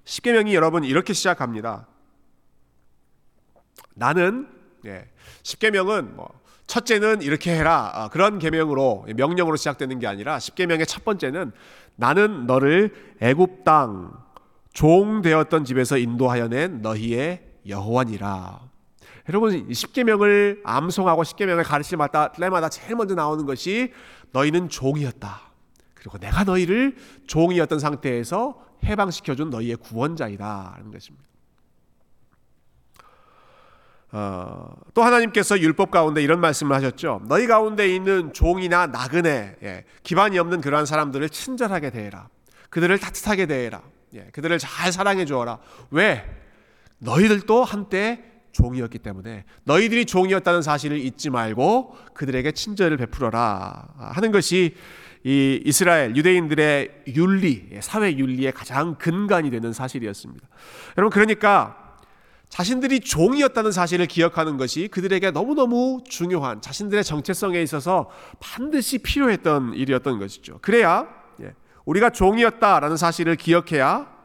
10계명이 0.05 0.53
여러분 0.53 0.85
이렇게 0.85 1.11
시작합니다. 1.11 1.85
나는 3.93 4.47
예, 4.85 5.09
10계명은 5.43 6.13
뭐 6.13 6.29
첫째는 6.67 7.23
이렇게 7.23 7.57
해라 7.57 7.91
어, 7.93 8.09
그런 8.09 8.39
계명으로 8.39 9.07
명령으로 9.15 9.57
시작되는 9.57 9.99
게 9.99 10.07
아니라 10.07 10.37
10계명의 10.37 10.87
첫 10.87 11.03
번째는 11.03 11.51
나는 11.97 12.47
너를 12.47 13.17
애굽 13.19 13.65
땅 13.65 14.26
종 14.77 15.24
되었던 15.24 15.65
집에서 15.65 15.98
인도하여 15.98 16.50
낸 16.50 16.84
너희의 16.84 17.41
여호와니라. 17.67 18.62
여러분 19.27 19.67
10계명을 19.67 20.62
암송하고 20.63 21.24
10계명을 21.24 21.63
가르칠 21.63 21.98
때마다 22.38 22.69
제일 22.69 22.96
먼저 22.96 23.15
나오는 23.15 23.43
것이 23.48 23.91
너희는 24.34 24.69
종이었다. 24.69 25.41
그리고 25.96 26.19
내가 26.19 26.43
너희를 26.43 26.96
종이었던 27.25 27.79
상태에서 27.79 28.63
해방시켜준 28.84 29.50
너희의 29.50 29.77
구원자이다라는 29.77 30.91
것입니다. 30.91 31.25
어, 34.12 34.75
또 34.93 35.01
하나님께서 35.01 35.60
율법 35.60 35.89
가운데 35.89 36.22
이런 36.22 36.39
말씀을 36.39 36.75
하셨죠. 36.75 37.24
너희 37.27 37.48
가운데 37.48 37.88
있는 37.88 38.31
종이나 38.31 38.86
나그네, 38.86 39.55
예, 39.63 39.86
기반이 40.03 40.38
없는 40.38 40.62
그러한 40.62 40.86
사람들을 40.86 41.27
친절하게 41.29 41.89
대해라. 41.89 42.29
그들을 42.69 43.00
따뜻하게 43.00 43.48
대해라. 43.48 43.81
예, 44.13 44.29
그들을 44.31 44.57
잘 44.57 44.91
사랑해 44.91 45.25
주어라. 45.25 45.59
왜? 45.91 46.23
너희들도 46.99 47.63
한때 47.63 48.23
종이었기 48.51 48.99
때문에 48.99 49.45
너희들이 49.65 50.05
종이었다는 50.05 50.61
사실을 50.61 50.97
잊지 50.97 51.29
말고 51.29 51.95
그들에게 52.13 52.51
친절을 52.51 52.97
베풀어라 52.97 53.87
하는 53.97 54.31
것이 54.31 54.75
이 55.23 55.61
이스라엘 55.65 56.15
유대인들의 56.15 57.03
윤리, 57.15 57.69
사회 57.81 58.15
윤리의 58.17 58.53
가장 58.53 58.95
근간이 58.95 59.51
되는 59.51 59.73
사실이었습니다. 59.73 60.47
여러분 60.97 61.11
그러니까 61.11 61.87
자신들이 62.49 63.01
종이었다는 63.01 63.71
사실을 63.71 64.05
기억하는 64.05 64.57
것이 64.57 64.87
그들에게 64.87 65.31
너무너무 65.31 66.01
중요한 66.07 66.61
자신들의 66.61 67.03
정체성에 67.03 67.61
있어서 67.61 68.09
반드시 68.39 68.99
필요했던 68.99 69.73
일이었던 69.73 70.17
것이죠. 70.17 70.59
그래야 70.61 71.01
예, 71.01 71.16
우리가 71.88 72.10
종이었다라는 72.10 72.98
사실을 72.98 73.36
기억해야 73.38 74.15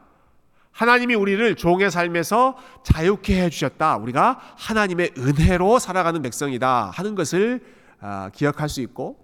하나님이 0.71 1.15
우리를 1.15 1.55
종의 1.55 1.91
삶에서 1.91 2.57
자유케 2.83 3.41
해주셨다. 3.43 3.97
우리가 3.97 4.39
하나님의 4.57 5.13
은혜로 5.17 5.79
살아가는 5.79 6.21
백성이다 6.21 6.91
하는 6.93 7.15
것을 7.15 7.63
아, 8.01 8.29
기억할 8.33 8.69
수 8.69 8.81
있고 8.81 9.17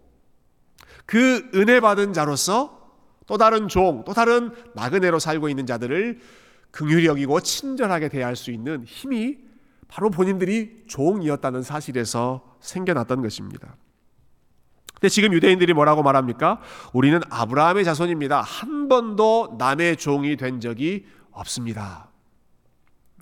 그 1.06 1.50
은혜 1.54 1.80
받은 1.80 2.14
자로서 2.14 2.80
또 3.26 3.38
다른 3.38 3.68
종, 3.68 4.04
또 4.06 4.14
다른 4.14 4.52
나그네로 4.74 5.20
살고 5.20 5.50
있는 5.50 5.66
자들을 5.66 6.20
긍휼히 6.72 7.06
여기고 7.08 7.42
친절하게 7.42 8.10
대할 8.10 8.36
수 8.36 8.52
있는 8.52 8.84
힘이 8.86 9.40
바로 9.88 10.10
본인들이 10.10 10.84
종이었다는 10.88 11.64
사실에서 11.64 12.58
생겨났던 12.62 13.22
것입니다. 13.22 13.76
근데 15.00 15.08
지금 15.08 15.32
유대인들이 15.34 15.74
뭐라고 15.74 16.04
말합니까? 16.04 16.60
우리는 16.92 17.22
아브라함의 17.30 17.86
자손입니다. 17.86 18.42
한 18.42 18.90
번도 18.90 19.56
남의 19.58 19.96
종이 19.96 20.36
된 20.36 20.60
적이 20.60 21.06
없습니다. 21.32 22.10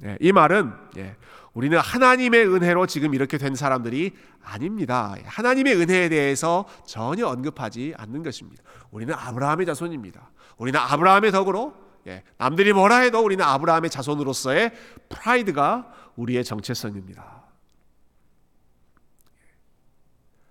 네, 0.01 0.17
이 0.19 0.31
말은 0.31 0.73
예, 0.97 1.15
우리는 1.53 1.77
하나님의 1.77 2.47
은혜로 2.47 2.87
지금 2.87 3.13
이렇게 3.13 3.37
된 3.37 3.53
사람들이 3.53 4.11
아닙니다. 4.43 5.15
하나님의 5.25 5.75
은혜에 5.75 6.09
대해서 6.09 6.65
전혀 6.85 7.27
언급하지 7.27 7.93
않는 7.97 8.23
것입니다. 8.23 8.63
우리는 8.89 9.13
아브라함의 9.13 9.65
자손입니다. 9.67 10.31
우리는 10.57 10.79
아브라함의 10.79 11.31
덕으로 11.31 11.75
예, 12.07 12.23
남들이 12.37 12.73
뭐라 12.73 12.97
해도 12.99 13.23
우리는 13.23 13.43
아브라함의 13.43 13.91
자손으로서의 13.91 14.71
프라이드가 15.09 15.91
우리의 16.15 16.43
정체성입니다. 16.43 17.46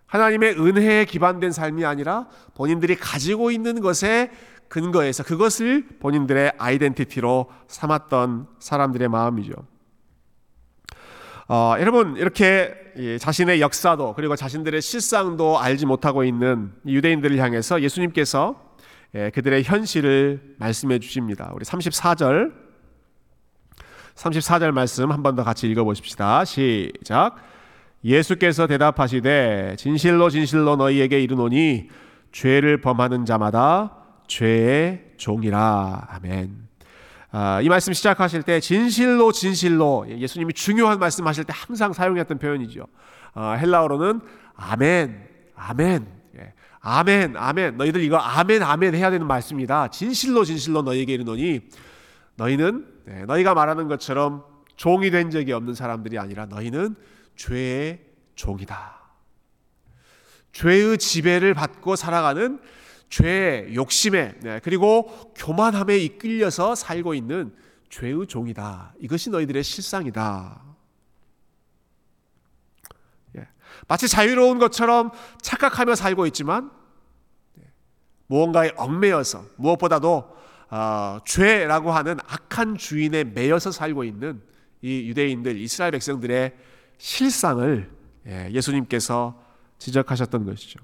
하나님의 0.06 0.54
은혜에 0.60 1.04
기반된 1.04 1.52
삶이 1.52 1.84
아니라 1.84 2.28
본인들이 2.54 2.96
가지고 2.96 3.50
있는 3.50 3.80
것에 3.80 4.30
근거해서 4.68 5.22
그것을 5.22 5.86
본인들의 6.00 6.52
아이덴티티로 6.58 7.46
삼았던 7.68 8.46
사람들의 8.58 9.08
마음이죠. 9.08 9.52
어, 11.48 11.74
여러분 11.78 12.16
이렇게 12.16 12.74
자신의 13.20 13.60
역사도 13.60 14.14
그리고 14.14 14.34
자신들의 14.34 14.82
실상도 14.82 15.58
알지 15.60 15.86
못하고 15.86 16.24
있는 16.24 16.72
유대인들을 16.86 17.36
향해서 17.38 17.82
예수님께서 17.82 18.64
예, 19.14 19.30
그들의 19.30 19.62
현실을 19.62 20.56
말씀해 20.58 20.98
주십니다. 20.98 21.52
우리 21.54 21.64
34절 21.64 22.52
34절 24.16 24.72
말씀 24.72 25.12
한 25.12 25.22
번 25.22 25.36
더 25.36 25.44
같이 25.44 25.68
읽어 25.70 25.84
보십시다. 25.84 26.44
시작. 26.44 27.36
예수께서 28.06 28.68
대답하시되 28.68 29.74
진실로 29.76 30.30
진실로 30.30 30.76
너희에게 30.76 31.20
이르노니 31.20 31.88
죄를 32.30 32.80
범하는 32.80 33.24
자마다 33.24 33.96
죄의 34.28 35.14
종이라. 35.16 36.06
아멘. 36.10 36.66
아, 37.32 37.60
이 37.60 37.68
말씀 37.68 37.92
시작하실 37.92 38.44
때 38.44 38.60
진실로 38.60 39.32
진실로 39.32 40.06
예수님이 40.08 40.52
중요한 40.52 41.00
말씀하실 41.00 41.44
때 41.44 41.52
항상 41.54 41.92
사용했던 41.92 42.38
표현이죠. 42.38 42.86
아, 43.34 43.52
헬라어로는 43.52 44.20
아멘, 44.54 45.26
아멘, 45.56 46.06
예. 46.38 46.52
아멘, 46.80 47.36
아멘. 47.36 47.76
너희들 47.76 48.02
이거 48.02 48.18
아멘, 48.18 48.62
아멘 48.62 48.94
해야 48.94 49.10
되는 49.10 49.26
말씀이다. 49.26 49.88
진실로 49.88 50.44
진실로 50.44 50.82
너희에게 50.82 51.12
이르노니 51.14 51.60
너희는 52.36 52.86
네, 53.06 53.24
너희가 53.24 53.54
말하는 53.54 53.88
것처럼 53.88 54.44
종이 54.76 55.10
된 55.10 55.30
적이 55.30 55.52
없는 55.52 55.74
사람들이 55.74 56.18
아니라 56.18 56.46
너희는 56.46 56.94
죄의 57.36 58.00
종이다. 58.34 58.96
죄의 60.52 60.98
지배를 60.98 61.54
받고 61.54 61.96
살아가는 61.96 62.60
죄, 63.08 63.70
욕심에 63.74 64.34
네, 64.40 64.60
그리고 64.62 65.32
교만함에 65.36 65.96
이끌려서 65.98 66.74
살고 66.74 67.14
있는 67.14 67.54
죄의 67.88 68.26
종이다. 68.26 68.94
이것이 69.00 69.30
너희들의 69.30 69.62
실상이다. 69.62 70.62
예. 73.36 73.48
마치 73.86 74.08
자유로운 74.08 74.58
것처럼 74.58 75.12
착각하며 75.40 75.94
살고 75.94 76.26
있지만 76.26 76.70
무언가에 78.26 78.72
얽매여서 78.76 79.44
무엇보다도 79.56 80.36
어, 80.68 81.18
죄라고 81.24 81.92
하는 81.92 82.18
악한 82.26 82.76
주인에 82.76 83.22
매여서 83.22 83.70
살고 83.70 84.02
있는 84.02 84.42
이 84.82 85.08
유대인들 85.08 85.56
이스라엘 85.58 85.92
백성들의 85.92 86.54
실상을 86.98 87.90
예, 88.26 88.50
예수님께서 88.50 89.40
지적하셨던 89.78 90.44
것이죠. 90.44 90.80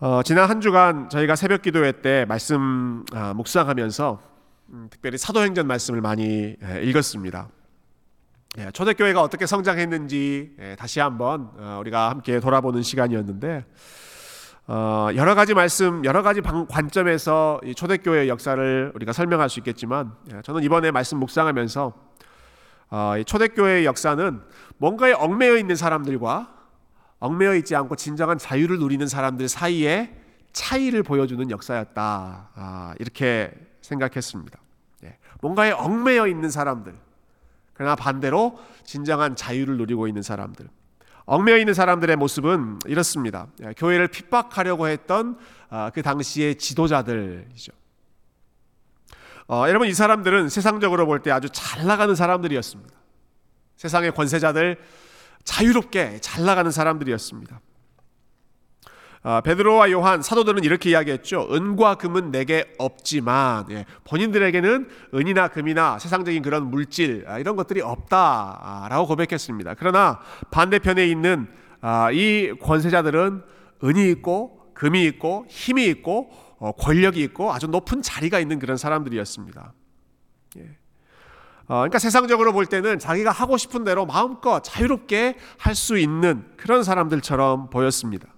어, 0.00 0.22
지난 0.22 0.50
한 0.50 0.60
주간 0.60 1.08
저희가 1.08 1.36
새벽 1.36 1.62
기도회 1.62 2.02
때 2.02 2.24
말씀 2.26 3.04
아, 3.12 3.32
묵상하면서 3.32 4.20
음, 4.70 4.88
특별히 4.90 5.16
사도행전 5.16 5.66
말씀을 5.66 6.00
많이 6.00 6.56
예, 6.62 6.82
읽었습니다. 6.82 7.48
예, 8.58 8.70
초대교회가 8.72 9.22
어떻게 9.22 9.46
성장했는지 9.46 10.56
예, 10.58 10.76
다시 10.76 11.00
한번 11.00 11.50
어, 11.56 11.78
우리가 11.80 12.10
함께 12.10 12.40
돌아보는 12.40 12.82
시간이었는데 12.82 13.64
어, 14.66 15.08
여러 15.14 15.34
가지 15.34 15.54
말씀, 15.54 16.04
여러 16.04 16.22
가지 16.22 16.40
관점에서 16.40 17.60
초대교회의 17.76 18.28
역사를 18.28 18.92
우리가 18.94 19.12
설명할 19.12 19.48
수 19.48 19.60
있겠지만 19.60 20.12
예, 20.32 20.42
저는 20.42 20.62
이번에 20.62 20.90
말씀 20.90 21.18
묵상하면서 21.18 21.86
어, 21.86 22.13
초대교회의 23.26 23.84
역사는 23.84 24.40
뭔가에 24.78 25.12
얽매여 25.12 25.56
있는 25.56 25.76
사람들과 25.76 26.54
얽매여 27.20 27.54
있지 27.56 27.74
않고 27.74 27.96
진정한 27.96 28.38
자유를 28.38 28.78
누리는 28.78 29.06
사람들 29.06 29.48
사이에 29.48 30.14
차이를 30.52 31.02
보여주는 31.02 31.50
역사였다 31.50 32.50
아, 32.54 32.94
이렇게 32.98 33.52
생각했습니다. 33.82 34.58
뭔가에 35.40 35.72
얽매여 35.72 36.26
있는 36.26 36.50
사람들 36.50 36.94
그러나 37.74 37.96
반대로 37.96 38.58
진정한 38.84 39.36
자유를 39.36 39.76
누리고 39.76 40.08
있는 40.08 40.22
사람들. 40.22 40.68
얽매여 41.26 41.58
있는 41.58 41.74
사람들의 41.74 42.16
모습은 42.16 42.80
이렇습니다. 42.86 43.48
예, 43.62 43.72
교회를 43.76 44.08
핍박하려고 44.08 44.88
했던 44.88 45.38
아, 45.70 45.90
그 45.92 46.02
당시의 46.02 46.56
지도자들이죠. 46.56 47.72
어, 49.46 49.64
여러분 49.68 49.88
이 49.88 49.92
사람들은 49.92 50.48
세상적으로 50.48 51.06
볼 51.06 51.20
때 51.22 51.30
아주 51.30 51.48
잘 51.52 51.86
나가는 51.86 52.14
사람들이었습니다. 52.14 52.94
세상의 53.76 54.12
권세자들 54.12 54.78
자유롭게 55.44 56.18
잘 56.20 56.44
나가는 56.44 56.70
사람들이었습니다. 56.70 57.60
아, 59.26 59.40
베드로와 59.40 59.90
요한 59.90 60.20
사도들은 60.20 60.64
이렇게 60.64 60.90
이야기했죠. 60.90 61.48
은과 61.50 61.94
금은 61.94 62.30
내게 62.30 62.74
없지만 62.78 63.64
예, 63.70 63.86
본인들에게는 64.04 64.88
은이나 65.14 65.48
금이나 65.48 65.98
세상적인 65.98 66.42
그런 66.42 66.70
물질 66.70 67.24
아, 67.26 67.38
이런 67.38 67.56
것들이 67.56 67.80
없다라고 67.80 69.06
고백했습니다. 69.06 69.74
그러나 69.78 70.20
반대편에 70.50 71.06
있는 71.06 71.48
아, 71.80 72.10
이 72.12 72.52
권세자들은 72.60 73.42
은이 73.82 74.10
있고 74.10 74.60
금이 74.74 75.04
있고 75.06 75.46
힘이 75.48 75.86
있고 75.86 76.28
어, 76.30 76.43
권력이 76.72 77.22
있고 77.24 77.52
아주 77.52 77.66
높은 77.66 78.02
자리가 78.02 78.40
있는 78.40 78.58
그런 78.58 78.76
사람들이었습니다. 78.76 79.72
예. 80.58 80.78
어, 81.66 81.76
그러니까 81.76 81.98
세상적으로 81.98 82.52
볼 82.52 82.66
때는 82.66 82.98
자기가 82.98 83.30
하고 83.30 83.56
싶은 83.56 83.84
대로 83.84 84.04
마음껏 84.06 84.60
자유롭게 84.62 85.36
할 85.58 85.74
수 85.74 85.98
있는 85.98 86.44
그런 86.56 86.84
사람들처럼 86.84 87.70
보였습니다. 87.70 88.28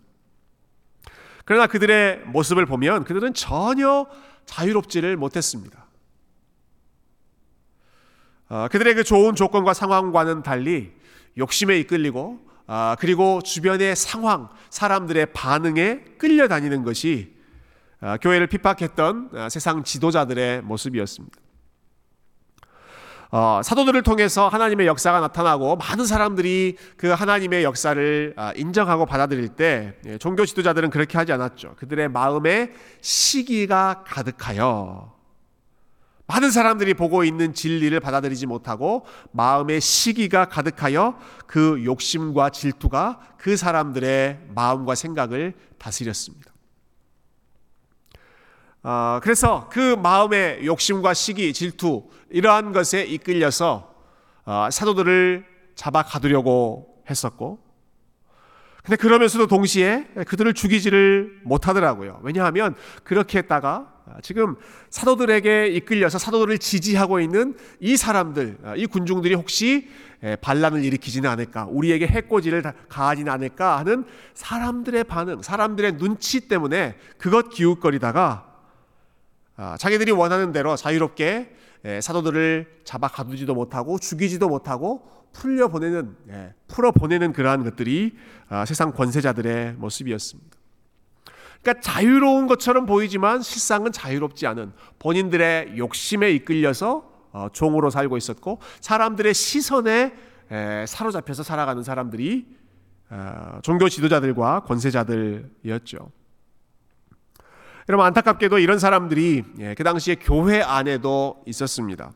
그러나 1.45 1.67
그들의 1.67 2.25
모습을 2.27 2.67
보면 2.67 3.05
그들은 3.05 3.35
전혀 3.35 4.07
자유롭지를 4.47 5.17
못했습니다. 5.17 5.87
어, 8.49 8.69
그들의 8.71 8.95
그 8.95 9.05
좋은 9.05 9.35
조건과 9.35 9.75
상황과는 9.75 10.43
달리 10.43 10.93
욕심에 11.37 11.79
이끌리고 11.81 12.41
어, 12.69 12.95
그리고 12.99 13.41
주변의 13.43 13.95
상황, 13.97 14.49
사람들의 14.71 15.33
반응에 15.33 16.05
끌려다니는 16.19 16.83
것이 16.85 17.35
어, 17.35 17.36
교회를 18.21 18.47
핍박했던 18.47 19.31
어, 19.33 19.49
세상 19.49 19.83
지도자들의 19.83 20.63
모습이었습니다. 20.63 21.47
어, 23.31 23.61
사도들을 23.63 24.03
통해서 24.03 24.49
하나님의 24.49 24.87
역사가 24.87 25.21
나타나고 25.21 25.77
많은 25.77 26.07
사람들이 26.07 26.77
그 26.97 27.09
하나님의 27.09 27.65
역사를 27.65 28.33
아, 28.37 28.53
인정하고 28.55 29.05
받아들일 29.05 29.49
때 29.49 29.95
예, 30.07 30.19
종교 30.19 30.47
지도자들은 30.47 30.91
그렇게 30.91 31.19
하지 31.19 31.33
않았죠. 31.33 31.75
그들의 31.77 32.09
마음에 32.09 32.73
시기가 33.01 34.05
가득하여 34.07 35.15
많은 36.29 36.51
사람들이 36.51 36.95
보고 36.95 37.25
있는 37.25 37.55
진리를 37.55 37.99
받아들이지 38.01 38.47
못하고 38.47 39.07
마음에 39.33 39.81
시기가 39.81 40.49
가득하여 40.49 41.19
그 41.47 41.85
욕심과 41.85 42.51
질투가 42.51 43.21
그 43.39 43.57
사람들의 43.57 44.41
마음과 44.55 44.95
생각을 44.97 45.55
다스렸습니다. 45.79 46.56
어, 48.89 49.19
그래서 49.21 49.69
그 49.69 49.97
마음의 49.97 50.65
욕심과 50.65 51.13
시기, 51.13 51.53
질투 51.53 52.05
이러한 52.31 52.71
것에 52.71 53.03
이끌려서 53.03 53.93
어, 54.45 54.69
사도들을 54.71 55.45
잡아 55.75 56.05
가두려고 56.05 57.03
했었고, 57.11 57.59
근데 58.85 58.95
그러면서도 58.95 59.49
동시에 59.49 60.07
그들을 60.29 60.55
죽이지를 60.55 61.41
못하더라고요. 61.43 62.21
왜냐하면 62.23 62.77
그렇게 63.03 63.39
했다가 63.39 63.93
지금 64.23 64.55
사도들에게 64.91 65.67
이끌려서 65.67 66.19
사도들을 66.19 66.57
지지하고 66.59 67.19
있는 67.19 67.57
이 67.81 67.97
사람들, 67.97 68.59
이 68.77 68.87
군중들이 68.87 69.35
혹시 69.35 69.89
반란을 70.41 70.85
일으키지는 70.85 71.29
않을까, 71.29 71.67
우리에게 71.69 72.07
해코지를 72.07 72.63
가하지는 72.89 73.33
않을까 73.33 73.79
하는 73.79 74.05
사람들의 74.35 75.03
반응, 75.03 75.43
사람들의 75.43 75.99
눈치 75.99 76.47
때문에 76.47 76.95
그것 77.19 77.51
기웃거리다가 77.51 78.53
아, 78.53 78.56
자기들이 79.79 80.13
원하는 80.13 80.53
대로 80.53 80.77
자유롭게 80.77 81.57
예, 81.87 82.01
사도들을 82.01 82.81
잡아 82.85 83.09
가두지도 83.09 83.55
못하고 83.55 83.99
죽이지도 83.99 84.49
못하고 84.49 85.09
풀려 85.33 85.69
보내는 85.69 86.17
예, 86.31 86.55
풀어 86.67 86.91
보내는 86.91 87.33
그러한 87.33 87.63
것들이 87.65 88.17
아, 88.49 88.65
세상 88.65 88.93
권세자들의 88.93 89.75
모습이었습니다. 89.75 90.57
그러니까 91.63 91.81
자유로운 91.81 92.47
것처럼 92.47 92.87
보이지만 92.87 93.43
실상은 93.43 93.93
자유롭지 93.93 94.47
않은 94.47 94.73
본인들의 94.99 95.79
욕심에 95.79 96.31
이끌려서 96.33 97.11
어, 97.33 97.49
종으로 97.53 97.91
살고 97.91 98.17
있었고 98.17 98.61
사람들의 98.81 99.35
시선에 99.35 100.15
사로잡혀서 100.87 101.43
살아가는 101.43 101.83
사람들이 101.83 102.47
어, 103.11 103.59
종교 103.63 103.89
지도자들과 103.89 104.61
권세자들이었죠. 104.61 106.11
여러분 107.89 108.05
안타깝게도 108.07 108.59
이런 108.59 108.81
사람들이 108.81 109.45
예, 109.61 109.75
그 109.75 109.85
당시에 109.85 110.17
교회 110.17 110.61
안에도 110.61 111.41
있었습니다. 111.47 112.11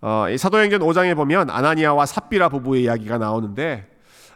어, 0.00 0.26
사도행전 0.36 0.80
5장에 0.80 1.14
보면 1.14 1.50
아나니아와 1.50 2.04
삽비라 2.04 2.48
부부의 2.48 2.82
이야기가 2.82 3.18
나오는데 3.18 3.88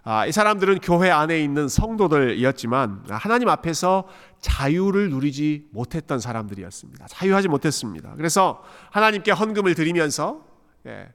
아, 0.04 0.24
이 0.26 0.32
사람들은 0.32 0.78
교회 0.80 1.10
안에 1.10 1.42
있는 1.42 1.68
성도들이었지만 1.68 3.04
하나님 3.08 3.48
앞에서 3.48 4.04
자유를 4.40 5.10
누리지 5.10 5.68
못했던 5.72 6.20
사람들이었습니다. 6.20 7.06
자유하지 7.08 7.48
못했습니다. 7.48 8.14
그래서 8.16 8.62
하나님께 8.92 9.32
헌금을 9.32 9.74
드리면서 9.74 10.44
예, 10.86 11.08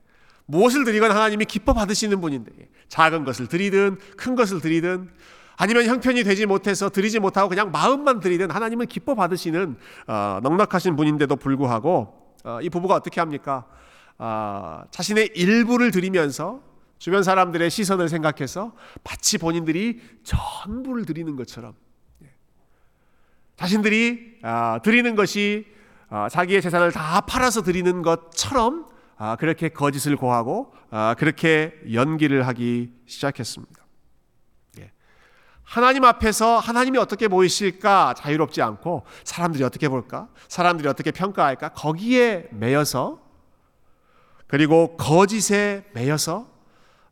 무엇을 0.46 0.84
드리건 0.84 1.12
하나님이 1.12 1.46
기뻐 1.46 1.74
받으시는 1.74 2.20
분인데 2.20 2.52
작은 2.90 3.24
것을 3.24 3.48
드리든 3.48 3.98
큰 4.18 4.36
것을 4.36 4.60
드리든 4.60 5.10
아니면 5.58 5.86
형편이 5.88 6.24
되지 6.24 6.46
못해서 6.46 6.90
드리지 6.90 7.20
못하고 7.20 7.50
그냥 7.50 7.72
마음만 7.72 8.20
드리든 8.20 8.52
하나님은 8.52 8.86
기뻐 8.86 9.16
받으시는 9.16 9.76
어, 10.08 10.40
넉넉하신 10.44 10.96
분인데도 10.96 11.36
불구하고 11.36 12.36
어, 12.44 12.60
이 12.62 12.70
부부가 12.70 12.94
어떻게 12.94 13.20
합니까? 13.20 13.66
어, 14.20 14.84
자신의 14.92 15.32
일부를 15.36 15.92
드리면서 15.92 16.62
주변 17.00 17.24
사람들의 17.24 17.70
시선을 17.70 18.08
생각해서 18.08 18.74
마치 19.04 19.38
본인들이 19.40 20.00
전부를 20.24 21.06
드리는 21.06 21.36
것처럼 21.36 21.74
예. 22.24 22.28
자신들이 23.56 24.40
아, 24.44 24.80
드리는 24.84 25.16
것이 25.16 25.66
아, 26.10 26.30
자기의 26.30 26.62
재산을 26.62 26.92
다 26.92 27.22
팔아서 27.22 27.64
드리는 27.64 28.02
것처럼 28.04 28.86
아, 29.18 29.36
그렇게 29.36 29.70
거짓을 29.70 30.16
고하고 30.16 30.74
그렇게 31.18 31.74
연기를 31.92 32.46
하기 32.48 32.94
시작했습니다. 33.08 33.87
하나님 35.68 36.06
앞에서 36.06 36.60
하나님이 36.60 36.98
어떻게 36.98 37.28
보이실까 37.28 38.14
자유롭지 38.18 38.62
않고 38.62 39.04
사람들이 39.26 39.66
어떻게 39.66 39.90
볼까? 39.90 40.30
사람들이 40.48 40.88
어떻게 40.88 41.12
평가할까? 41.12 41.70
거기에 41.74 42.48
매여서 42.52 43.22
그리고 44.48 44.96
거짓에 44.96 45.84
매여서 45.92 46.48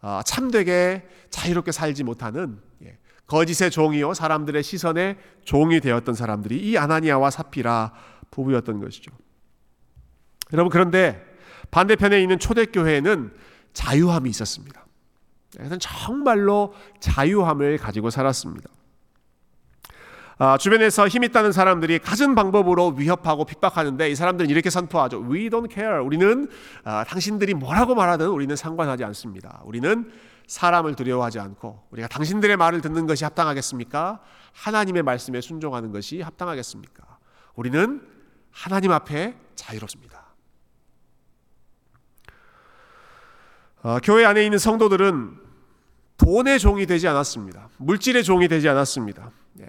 어, 0.02 0.22
참되게 0.26 1.06
자유롭게 1.32 1.74
살지 1.74 2.06
못하는 2.06 2.62
예, 2.82 2.98
거짓의 3.28 3.72
종이요 3.72 4.14
사람들의 4.14 4.64
시선에 4.64 5.18
종이 5.44 5.82
되었던 5.82 6.16
사람들이 6.16 6.58
이 6.58 6.78
아나니아와 6.78 7.32
사피라 7.32 7.92
부부였던 8.32 8.80
것이죠. 8.80 9.12
여러분 10.54 10.72
그런데 10.72 11.22
반대편에 11.72 12.22
있는 12.22 12.40
초대교회는 12.40 13.34
자유함이 13.74 14.30
있었습니다. 14.30 14.85
그래서 15.58 15.78
정말로 15.78 16.74
자유함을 17.00 17.78
가지고 17.78 18.10
살았습니다. 18.10 18.70
아, 20.38 20.58
주변에서 20.58 21.08
힘 21.08 21.24
있다는 21.24 21.54
사람들이 21.54 22.00
갖은 22.00 22.36
방법으로 22.36 22.96
위협하고 22.98 23.46
핍박하는데 23.46 24.10
이 24.10 24.16
사람들은 24.16 24.50
이렇게 24.50 24.70
선포하죠. 24.70 25.24
We 25.32 25.50
don't 25.50 25.72
care. 25.72 26.04
우리는 26.04 26.50
아, 26.84 27.06
당신들이 27.06 27.54
뭐라고 27.54 27.96
말하든 27.96 28.28
우리는 28.28 28.54
상관하지 28.56 29.06
않습니다. 29.06 29.62
우리는 29.64 30.12
사람을 30.48 30.96
두려워하지 30.96 31.40
않고 31.40 31.88
우리가 31.92 32.10
당신들의 32.10 32.58
말을 32.58 32.82
듣는 32.82 33.08
것이 33.08 33.24
합당하겠습니까? 33.24 34.20
하나님의 34.52 35.04
말씀에 35.04 35.40
순종하는 35.40 35.92
것이 35.92 36.22
합당하겠습니까? 36.22 37.04
우리는 37.56 38.02
하나님 38.52 38.92
앞에 38.92 39.36
자유롭습니다. 39.56 40.26
어, 43.84 44.00
교회 44.04 44.26
안에 44.26 44.44
있는 44.44 44.58
성도들은 44.58 45.45
돈의 46.26 46.58
종이 46.58 46.88
되지 46.88 47.08
않았습니다. 47.08 47.70
물질의 47.78 48.24
종이 48.24 48.48
되지 48.48 48.68
않았습니다. 48.68 49.30
네. 49.54 49.68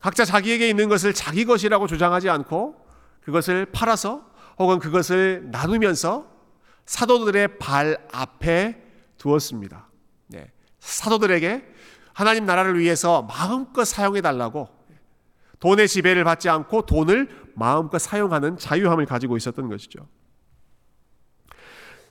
각자 0.00 0.24
자기에게 0.24 0.68
있는 0.68 0.88
것을 0.88 1.14
자기 1.14 1.44
것이라고 1.44 1.86
주장하지 1.86 2.28
않고 2.28 2.74
그것을 3.20 3.66
팔아서 3.66 4.26
혹은 4.58 4.80
그것을 4.80 5.48
나누면서 5.52 6.26
사도들의 6.86 7.58
발 7.58 8.04
앞에 8.10 8.82
두었습니다. 9.16 9.86
네. 10.26 10.50
사도들에게 10.80 11.64
하나님 12.12 12.46
나라를 12.46 12.80
위해서 12.80 13.22
마음껏 13.22 13.84
사용해 13.84 14.22
달라고 14.22 14.68
돈의 15.60 15.86
지배를 15.86 16.24
받지 16.24 16.48
않고 16.48 16.82
돈을 16.82 17.28
마음껏 17.54 18.00
사용하는 18.00 18.58
자유함을 18.58 19.06
가지고 19.06 19.36
있었던 19.36 19.68
것이죠. 19.68 20.08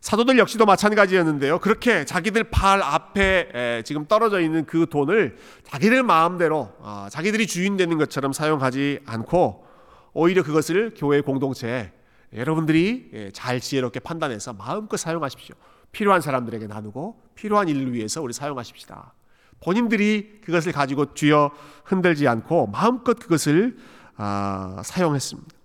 사도들 0.02 0.40
역시도 0.40 0.66
마찬가지였는데요. 0.66 1.60
그렇게 1.60 2.06
자기들 2.06 2.46
발 2.46 2.82
앞에 2.82 3.84
지금 3.86 4.06
떨어져 4.08 4.42
있는 4.42 4.66
그 4.66 4.88
돈을 4.90 5.38
자기들 5.64 6.02
마음대로 6.02 6.74
아, 6.82 7.08
자기들이 7.12 7.46
주인 7.46 7.78
되는 7.78 7.98
것처럼 8.00 8.34
사용하지 8.34 9.02
않고 9.06 9.64
오히려 10.14 10.44
그것을 10.44 10.94
교회 10.98 11.22
공동체에 11.22 11.92
여러분들이 12.34 13.10
예, 13.14 13.32
잘 13.32 13.60
지혜롭게 13.60 14.00
판단해서 14.00 14.54
마음껏 14.54 14.98
사용하십시오. 14.98 15.56
필요한 15.92 16.22
사람들에게 16.22 16.66
나누고 16.66 17.22
필요한 17.36 17.68
일을 17.70 17.94
위해서 17.94 18.22
우리 18.22 18.34
사용하십시다. 18.34 19.14
본인들이 19.64 20.42
그것을 20.44 20.72
가지고 20.72 21.14
쥐어 21.14 21.52
흔들지 21.84 22.28
않고 22.28 22.68
마음껏 22.68 23.14
그것을 23.14 23.78
아, 24.18 24.82
사용했습니다. 24.84 25.61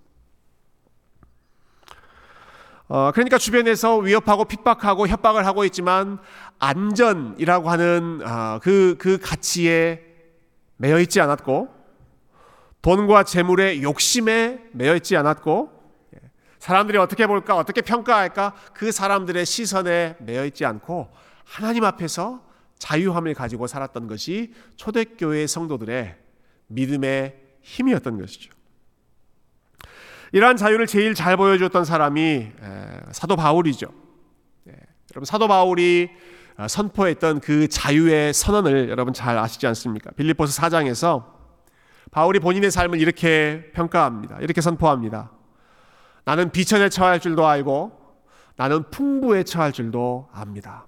어, 2.88 3.11
그러니까 3.12 3.37
주변에서 3.37 3.99
위협하고 3.99 4.44
핍박하고 4.44 5.09
협박을 5.09 5.44
하고 5.44 5.64
있지만 5.64 6.18
안전이라고 6.59 7.68
하는 7.68 8.20
어, 8.25 8.61
그, 8.62 8.96
그 8.99 9.18
가치에 9.18 10.03
매여 10.77 11.01
있지 11.01 11.20
않았고 11.20 11.75
돈과 12.83 13.25
재물의 13.25 13.83
욕심에 13.83 14.61
매여 14.72 14.94
있지 14.96 15.16
않았고 15.16 15.75
사람들이 16.59 16.99
어떻게 16.99 17.27
볼까 17.27 17.57
어떻게 17.57 17.81
평가할까 17.81 18.55
그 18.72 18.92
사람들의 18.92 19.44
시선에 19.44 20.16
매여 20.20 20.44
있지 20.46 20.64
않고 20.64 21.09
하나님 21.44 21.85
앞에서 21.85 22.44
자유함을 22.79 23.35
가지고 23.35 23.66
살았던 23.66 24.07
것이 24.07 24.53
초대교회 24.77 25.46
성도들의 25.46 26.16
믿음의 26.68 27.37
힘이었던 27.62 28.20
것이죠. 28.20 28.56
이러한 30.37 30.59
자유를 30.59 30.87
제일 30.87 31.14
잘 31.14 31.38
보여줬던 31.38 31.87
사람이 31.87 32.49
사도 33.11 33.37
바울이죠. 33.37 33.87
예, 34.68 34.72
여러분 35.14 35.25
사도 35.25 35.49
바울이 35.49 36.11
어, 36.59 36.68
선포했던 36.68 37.40
그 37.40 37.68
자유의 37.68 38.35
선언을 38.35 38.90
여러분 38.90 39.14
잘 39.14 39.38
아시지 39.38 39.66
않습니까? 39.66 40.11
빌립보스 40.11 40.61
4장에서 40.61 41.25
바울이 42.11 42.40
본인의 42.40 42.70
삶을 42.70 43.01
이렇게 43.01 43.70
평가합니다. 43.72 44.40
이렇게 44.40 44.61
선포합니다. 44.61 45.31
나는 46.27 46.51
비천에 46.51 46.90
처할 46.90 47.18
줄도 47.18 47.46
알고 47.46 47.92
나는 48.57 48.90
풍부에 48.90 49.42
처할 49.42 49.72
줄도 49.72 50.29
압니다. 50.35 50.87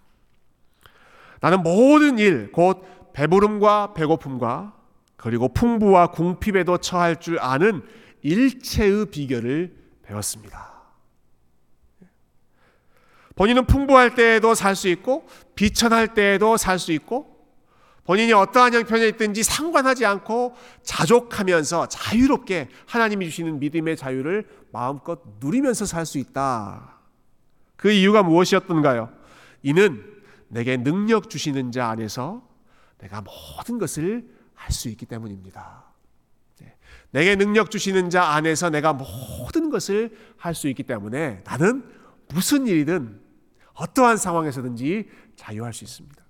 나는 1.40 1.62
모든 1.62 2.18
일, 2.18 2.52
곧 2.52 2.84
배부름과 3.14 3.94
배고픔과 3.94 4.74
그리고 5.16 5.48
풍부와 5.48 6.08
궁핍에도 6.08 6.76
처할 6.76 7.16
줄 7.16 7.38
아는 7.40 7.82
일체의 8.28 9.06
비결을 9.06 9.74
배웠습니다. 10.02 10.68
본인은 13.34 13.66
풍부할 13.66 14.14
때에도 14.14 14.54
살 14.54 14.74
수 14.74 14.88
있고 14.88 15.26
비천할 15.54 16.14
때에도 16.14 16.56
살 16.56 16.78
수 16.78 16.92
있고 16.92 17.38
본인이 18.04 18.32
어떠한 18.32 18.74
형편에 18.74 19.06
있든지 19.08 19.42
상관하지 19.42 20.06
않고 20.06 20.54
자족하면서 20.82 21.88
자유롭게 21.88 22.68
하나님이 22.86 23.26
주시는 23.26 23.60
믿음의 23.60 23.96
자유를 23.96 24.48
마음껏 24.72 25.20
누리면서 25.40 25.84
살 25.86 26.04
수 26.06 26.18
있다. 26.18 26.98
그 27.76 27.90
이유가 27.90 28.22
무엇이었던가요? 28.22 29.12
이는 29.62 30.04
내게 30.48 30.76
능력 30.76 31.30
주시는 31.30 31.70
자 31.70 31.88
안에서 31.90 32.42
내가 32.98 33.22
모든 33.22 33.78
것을 33.78 34.28
할 34.54 34.72
수 34.72 34.88
있기 34.88 35.06
때문입니다. 35.06 35.87
내게 37.10 37.36
능력 37.36 37.70
주시는 37.70 38.10
자 38.10 38.24
안에서 38.24 38.70
내가 38.70 38.92
모든 38.92 39.70
것을 39.70 40.10
할 40.36 40.54
수 40.54 40.68
있기 40.68 40.82
때문에 40.82 41.42
나는 41.44 41.84
무슨 42.28 42.66
일이든 42.66 43.20
어떠한 43.74 44.16
상황에서든지 44.16 45.08
자유할 45.36 45.72
수 45.72 45.84
있습니다. 45.84 46.24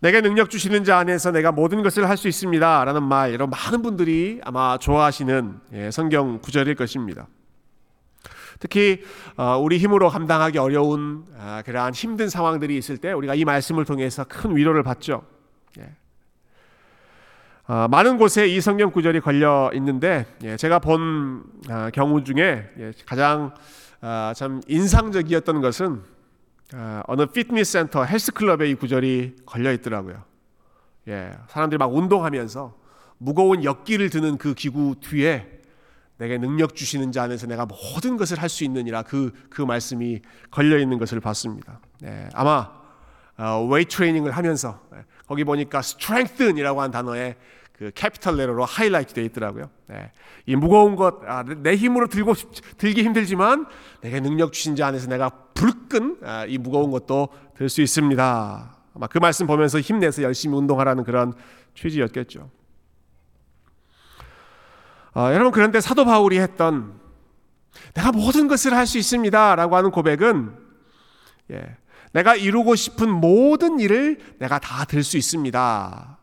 내게 0.00 0.20
능력 0.20 0.50
주시는 0.50 0.84
자 0.84 0.98
안에서 0.98 1.30
내가 1.30 1.50
모든 1.50 1.82
것을 1.82 2.06
할 2.08 2.18
수 2.18 2.28
있습니다. 2.28 2.84
라는 2.84 3.02
말, 3.02 3.32
이런 3.32 3.48
많은 3.48 3.80
분들이 3.80 4.40
아마 4.44 4.76
좋아하시는 4.76 5.60
예, 5.72 5.90
성경 5.90 6.40
구절일 6.40 6.74
것입니다. 6.74 7.26
특히 8.58 9.02
어, 9.36 9.56
우리 9.58 9.78
힘으로 9.78 10.10
감당하기 10.10 10.58
어려운 10.58 11.24
아, 11.38 11.62
그러한 11.64 11.94
힘든 11.94 12.28
상황들이 12.28 12.76
있을 12.76 12.98
때 12.98 13.12
우리가 13.12 13.34
이 13.34 13.44
말씀을 13.44 13.86
통해서 13.86 14.24
큰 14.24 14.54
위로를 14.54 14.82
받죠. 14.82 15.24
예. 17.68 17.72
어, 17.72 17.88
많은 17.88 18.18
곳에 18.18 18.46
이 18.46 18.60
성경 18.60 18.90
구절이 18.90 19.20
걸려 19.20 19.70
있는데 19.74 20.26
예, 20.42 20.56
제가 20.56 20.78
본 20.78 21.44
아, 21.68 21.90
경우 21.90 22.22
중에 22.22 22.68
예, 22.78 22.92
가장 23.06 23.54
아, 24.00 24.34
참 24.36 24.60
인상적이었던 24.68 25.60
것은 25.60 26.02
아, 26.74 27.02
어느 27.06 27.26
피트니스 27.26 27.72
센터 27.72 28.04
헬스 28.04 28.32
클럽에 28.32 28.68
이 28.68 28.74
구절이 28.74 29.36
걸려 29.46 29.72
있더라고요. 29.72 30.22
예, 31.08 31.32
사람들이 31.48 31.78
막 31.78 31.94
운동하면서 31.94 32.74
무거운 33.18 33.64
역기를 33.64 34.10
드는 34.10 34.36
그 34.36 34.54
기구 34.54 34.96
뒤에 35.00 35.50
내게 36.18 36.38
능력 36.38 36.76
주시는 36.76 37.12
자 37.12 37.24
안에서 37.24 37.46
내가 37.46 37.66
모든 37.66 38.16
것을 38.16 38.40
할 38.40 38.48
수 38.48 38.64
있느니라 38.64 39.02
그, 39.02 39.32
그 39.50 39.62
말씀이 39.62 40.20
걸려 40.50 40.78
있는 40.78 40.98
것을 40.98 41.20
봤습니다. 41.20 41.80
예, 42.04 42.28
아마 42.34 42.70
어, 43.36 43.66
웨이트 43.70 43.86
트레이닝을 43.86 44.30
하면서 44.32 44.80
예, 44.94 45.04
거기 45.26 45.44
보니까 45.44 45.78
strengthen이라고 45.78 46.80
한 46.82 46.90
단어에 46.90 47.36
그 47.72 47.90
capital 47.94 48.36
letter로 48.36 48.64
하이라이트 48.64 49.14
되어 49.14 49.24
있더라고요. 49.24 49.68
네. 49.88 50.12
이 50.46 50.54
무거운 50.54 50.94
것, 50.94 51.20
아, 51.26 51.42
내 51.42 51.74
힘으로 51.74 52.06
들고 52.06 52.34
들기 52.78 53.02
힘들지만 53.02 53.66
내게 54.00 54.20
능력 54.20 54.52
주신 54.52 54.76
자 54.76 54.86
안에서 54.86 55.08
내가 55.08 55.30
불끈 55.54 56.18
아, 56.22 56.44
이 56.46 56.56
무거운 56.58 56.90
것도 56.92 57.28
들 57.56 57.68
수 57.68 57.82
있습니다. 57.82 58.76
아마 58.94 59.06
그 59.08 59.18
말씀 59.18 59.46
보면서 59.48 59.80
힘내서 59.80 60.22
열심히 60.22 60.56
운동하라는 60.56 61.02
그런 61.02 61.32
취지였겠죠. 61.74 62.48
아, 65.14 65.32
여러분 65.32 65.52
그런데 65.52 65.80
사도 65.80 66.04
바울이 66.04 66.38
했던 66.38 67.00
내가 67.94 68.12
모든 68.12 68.46
것을 68.46 68.72
할 68.72 68.86
수 68.86 68.98
있습니다라고 68.98 69.74
하는 69.76 69.90
고백은 69.90 70.56
예, 71.50 71.76
내가 72.14 72.34
이루고 72.36 72.74
싶은 72.76 73.10
모든 73.10 73.78
일을 73.78 74.18
내가 74.38 74.58
다 74.58 74.84
들 74.86 75.02
수 75.04 75.18
있습니다. 75.18 76.18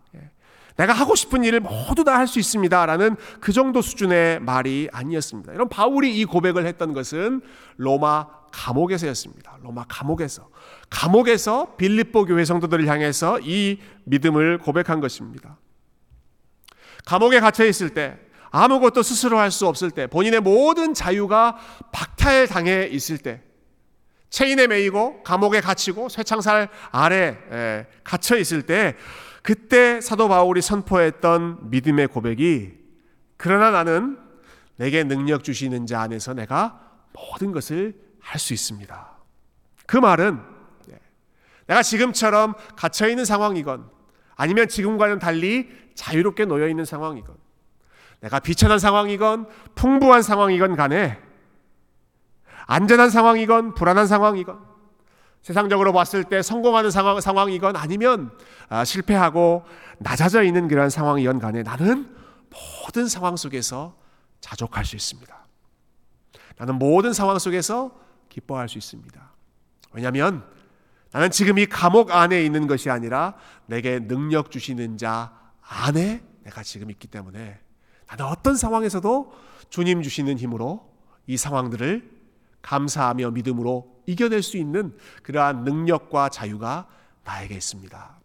내가 0.77 0.93
하고 0.93 1.15
싶은 1.15 1.43
일을 1.43 1.59
모두 1.59 2.03
다 2.03 2.15
할 2.15 2.27
수 2.27 2.39
있습니다 2.39 2.85
라는 2.85 3.15
그 3.39 3.51
정도 3.51 3.81
수준의 3.81 4.39
말이 4.39 4.87
아니었습니다. 4.91 5.53
이런 5.53 5.69
바울이 5.69 6.17
이 6.17 6.25
고백을 6.25 6.65
했던 6.65 6.93
것은 6.93 7.41
로마 7.77 8.25
감옥에서였습니다. 8.51 9.59
로마 9.61 9.85
감옥에서 9.87 10.49
감옥에서 10.89 11.75
빌립보 11.75 12.25
교회 12.25 12.45
성도들을 12.45 12.87
향해서 12.87 13.39
이 13.41 13.79
믿음을 14.05 14.57
고백한 14.59 15.01
것입니다. 15.01 15.57
감옥에 17.05 17.39
갇혀 17.41 17.65
있을 17.65 17.89
때 17.89 18.17
아무것도 18.49 19.03
스스로 19.03 19.37
할 19.39 19.51
수 19.51 19.67
없을 19.67 19.91
때 19.91 20.07
본인의 20.07 20.39
모든 20.39 20.93
자유가 20.93 21.57
박탈당해 21.91 22.87
있을 22.91 23.17
때 23.17 23.41
체인에 24.31 24.65
매이고 24.67 25.23
감옥에 25.23 25.61
갇히고 25.61 26.09
쇠창살 26.09 26.69
아래 26.91 27.85
갇혀 28.03 28.37
있을 28.37 28.63
때 28.63 28.95
그때 29.43 30.01
사도 30.01 30.27
바울이 30.27 30.61
선포했던 30.61 31.69
믿음의 31.69 32.07
고백이 32.07 32.71
그러나 33.37 33.69
나는 33.71 34.17
내게 34.77 35.03
능력 35.03 35.43
주시는 35.43 35.85
자 35.85 36.01
안에서 36.01 36.33
내가 36.33 36.79
모든 37.13 37.51
것을 37.51 37.93
할 38.19 38.39
수 38.39 38.53
있습니다. 38.53 39.17
그 39.87 39.97
말은 39.97 40.39
예, 40.91 40.99
내가 41.67 41.81
지금처럼 41.83 42.53
갇혀 42.77 43.09
있는 43.09 43.25
상황이건 43.25 43.89
아니면 44.35 44.67
지금과는 44.67 45.19
달리 45.19 45.69
자유롭게 45.95 46.45
놓여 46.45 46.67
있는 46.67 46.85
상황이건 46.85 47.35
내가 48.21 48.39
비천한 48.39 48.79
상황이건 48.79 49.47
풍부한 49.75 50.21
상황이건 50.21 50.75
간에 50.75 51.19
안전한 52.71 53.09
상황이건 53.09 53.73
불안한 53.73 54.07
상황이건 54.07 54.57
세상적으로 55.41 55.91
봤을 55.91 56.23
때 56.23 56.41
성공하는 56.41 56.89
상황, 56.89 57.19
상황이건 57.19 57.75
아니면 57.75 58.31
아, 58.69 58.85
실패하고 58.85 59.65
낮아져 59.97 60.41
있는 60.43 60.69
그러한 60.69 60.89
상황이건 60.89 61.39
간에 61.39 61.63
나는 61.63 62.15
모든 62.49 63.09
상황 63.09 63.35
속에서 63.35 63.97
자족할 64.39 64.85
수 64.85 64.95
있습니다. 64.95 65.35
나는 66.55 66.75
모든 66.75 67.11
상황 67.11 67.37
속에서 67.39 67.91
기뻐할 68.29 68.69
수 68.69 68.77
있습니다. 68.77 69.31
왜냐하면 69.91 70.45
나는 71.11 71.29
지금 71.29 71.57
이 71.57 71.65
감옥 71.65 72.11
안에 72.11 72.41
있는 72.41 72.67
것이 72.67 72.89
아니라 72.89 73.33
내게 73.65 73.99
능력 73.99 74.49
주시는 74.49 74.97
자 74.97 75.33
안에 75.61 76.23
내가 76.43 76.63
지금 76.63 76.89
있기 76.89 77.09
때문에 77.09 77.59
나는 78.07 78.25
어떤 78.27 78.55
상황에서도 78.55 79.33
주님 79.69 80.03
주시는 80.03 80.37
힘으로 80.37 80.89
이 81.27 81.35
상황들을 81.35 82.20
감사하며 82.61 83.31
믿음으로 83.31 84.01
이겨낼 84.05 84.41
수 84.41 84.57
있는 84.57 84.95
그러한 85.23 85.63
능력과 85.63 86.29
자유가 86.29 86.87
나에게 87.23 87.55
있습니다. 87.55 88.19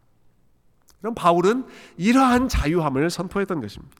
그럼 1.00 1.14
바울은 1.14 1.66
이러한 1.96 2.48
자유함을 2.48 3.10
선포했던 3.10 3.60
것입니다. 3.60 3.96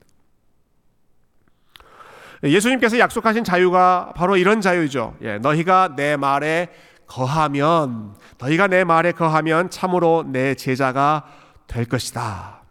예수님께서 2.43 2.99
약속하신 2.99 3.45
자유가 3.45 4.13
바로 4.15 4.37
이런 4.37 4.61
자유죠. 4.61 5.17
예, 5.23 5.39
너희가 5.39 5.95
내 5.97 6.17
말에 6.17 6.69
거하면, 7.07 8.15
너희가 8.39 8.67
내 8.67 8.85
말에 8.85 9.13
거하면 9.13 9.71
참으로 9.71 10.25
내 10.27 10.55
제자가 10.55 11.25
될 11.67 11.87
것이다. 11.87 12.63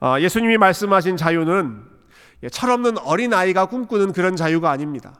어, 0.00 0.16
예수님이 0.20 0.58
말씀하신 0.58 1.16
자유는 1.16 1.84
예, 2.44 2.48
철없는 2.48 2.98
어린 2.98 3.34
아이가 3.34 3.66
꿈꾸는 3.66 4.12
그런 4.12 4.36
자유가 4.36 4.70
아닙니다. 4.70 5.14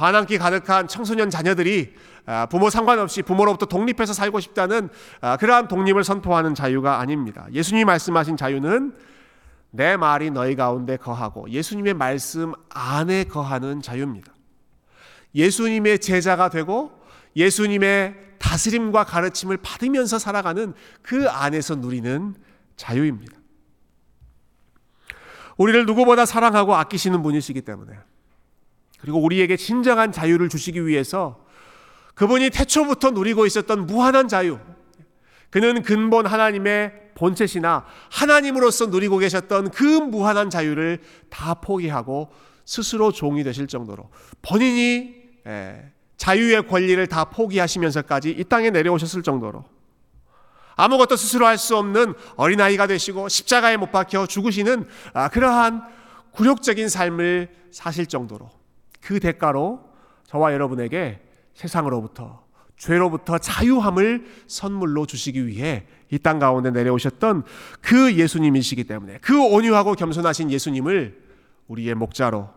반항기 0.00 0.38
가득한 0.38 0.88
청소년 0.88 1.28
자녀들이 1.28 1.92
아, 2.24 2.46
부모 2.46 2.70
상관없이 2.70 3.20
부모로부터 3.20 3.66
독립해서 3.66 4.14
살고 4.14 4.40
싶다는 4.40 4.88
아, 5.20 5.36
그러한 5.36 5.68
독립을 5.68 6.04
선포하는 6.04 6.54
자유가 6.54 7.00
아닙니다. 7.00 7.46
예수님이 7.52 7.84
말씀하신 7.84 8.38
자유는 8.38 8.96
내 9.70 9.98
말이 9.98 10.30
너희 10.30 10.56
가운데 10.56 10.96
거하고 10.96 11.50
예수님의 11.50 11.92
말씀 11.92 12.54
안에 12.70 13.24
거하는 13.24 13.82
자유입니다. 13.82 14.32
예수님의 15.34 15.98
제자가 15.98 16.48
되고 16.48 16.92
예수님의 17.36 18.14
다스림과 18.38 19.04
가르침을 19.04 19.58
받으면서 19.58 20.18
살아가는 20.18 20.72
그 21.02 21.28
안에서 21.28 21.74
누리는 21.74 22.36
자유입니다. 22.76 23.36
우리를 25.58 25.84
누구보다 25.84 26.24
사랑하고 26.24 26.74
아끼시는 26.74 27.22
분이시기 27.22 27.60
때문에 27.60 27.98
그리고 29.00 29.20
우리에게 29.22 29.56
진정한 29.56 30.12
자유를 30.12 30.48
주시기 30.48 30.86
위해서 30.86 31.44
그분이 32.14 32.50
태초부터 32.50 33.10
누리고 33.10 33.46
있었던 33.46 33.86
무한한 33.86 34.28
자유. 34.28 34.58
그는 35.48 35.82
근본 35.82 36.26
하나님의 36.26 36.92
본체시나 37.14 37.84
하나님으로서 38.10 38.86
누리고 38.86 39.18
계셨던 39.18 39.70
그 39.70 39.84
무한한 39.84 40.48
자유를 40.48 41.00
다 41.28 41.54
포기하고 41.54 42.30
스스로 42.64 43.10
종이 43.10 43.42
되실 43.42 43.66
정도로 43.66 44.10
본인이 44.42 45.14
예, 45.46 45.90
자유의 46.16 46.68
권리를 46.68 47.04
다 47.08 47.24
포기하시면서까지 47.24 48.30
이 48.30 48.44
땅에 48.44 48.70
내려오셨을 48.70 49.22
정도로 49.22 49.64
아무것도 50.76 51.16
스스로 51.16 51.46
할 51.46 51.58
수 51.58 51.76
없는 51.76 52.14
어린아이가 52.36 52.86
되시고 52.86 53.28
십자가에 53.28 53.76
못 53.76 53.90
박혀 53.90 54.26
죽으시는 54.26 54.86
아, 55.12 55.28
그러한 55.28 55.82
굴욕적인 56.32 56.88
삶을 56.88 57.48
사실 57.70 58.06
정도로 58.06 58.50
그 59.00 59.20
대가로 59.20 59.80
저와 60.24 60.52
여러분에게 60.52 61.20
세상으로부터 61.54 62.44
죄로부터 62.76 63.36
자유함을 63.38 64.26
선물로 64.46 65.04
주시기 65.04 65.46
위해 65.46 65.86
이 66.10 66.18
땅 66.18 66.38
가운데 66.38 66.70
내려오셨던 66.70 67.44
그 67.80 68.14
예수님이시기 68.14 68.84
때문에 68.84 69.18
그 69.18 69.38
온유하고 69.38 69.94
겸손하신 69.94 70.50
예수님을 70.50 71.20
우리의 71.68 71.94
목자로, 71.94 72.48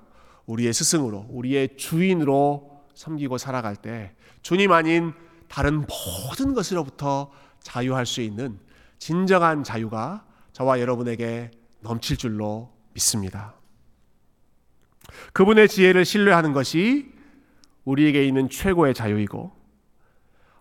우리의 0.45 0.73
스승으로, 0.73 1.27
우리의 1.29 1.77
주인으로 1.77 2.84
섬기고 2.95 3.38
살아갈 3.38 3.75
때 3.75 4.13
주님 4.41 4.71
아닌 4.71 5.13
다른 5.47 5.86
모든 5.86 6.53
것으로부터 6.53 7.32
자유할 7.62 8.06
수 8.06 8.21
있는 8.21 8.60
진정한 8.97 9.63
자유가 9.63 10.25
저와 10.53 10.79
여러분에게 10.79 11.51
넘칠 11.82 12.17
줄로 12.17 12.71
믿습니다. 12.93 13.56
그분의 15.34 15.68
지혜를 15.68 16.06
신뢰하는 16.06 16.54
것이 16.54 17.12
우리에게 17.86 18.26
있는 18.26 18.50
최고의 18.50 18.94
자유이고 18.94 19.52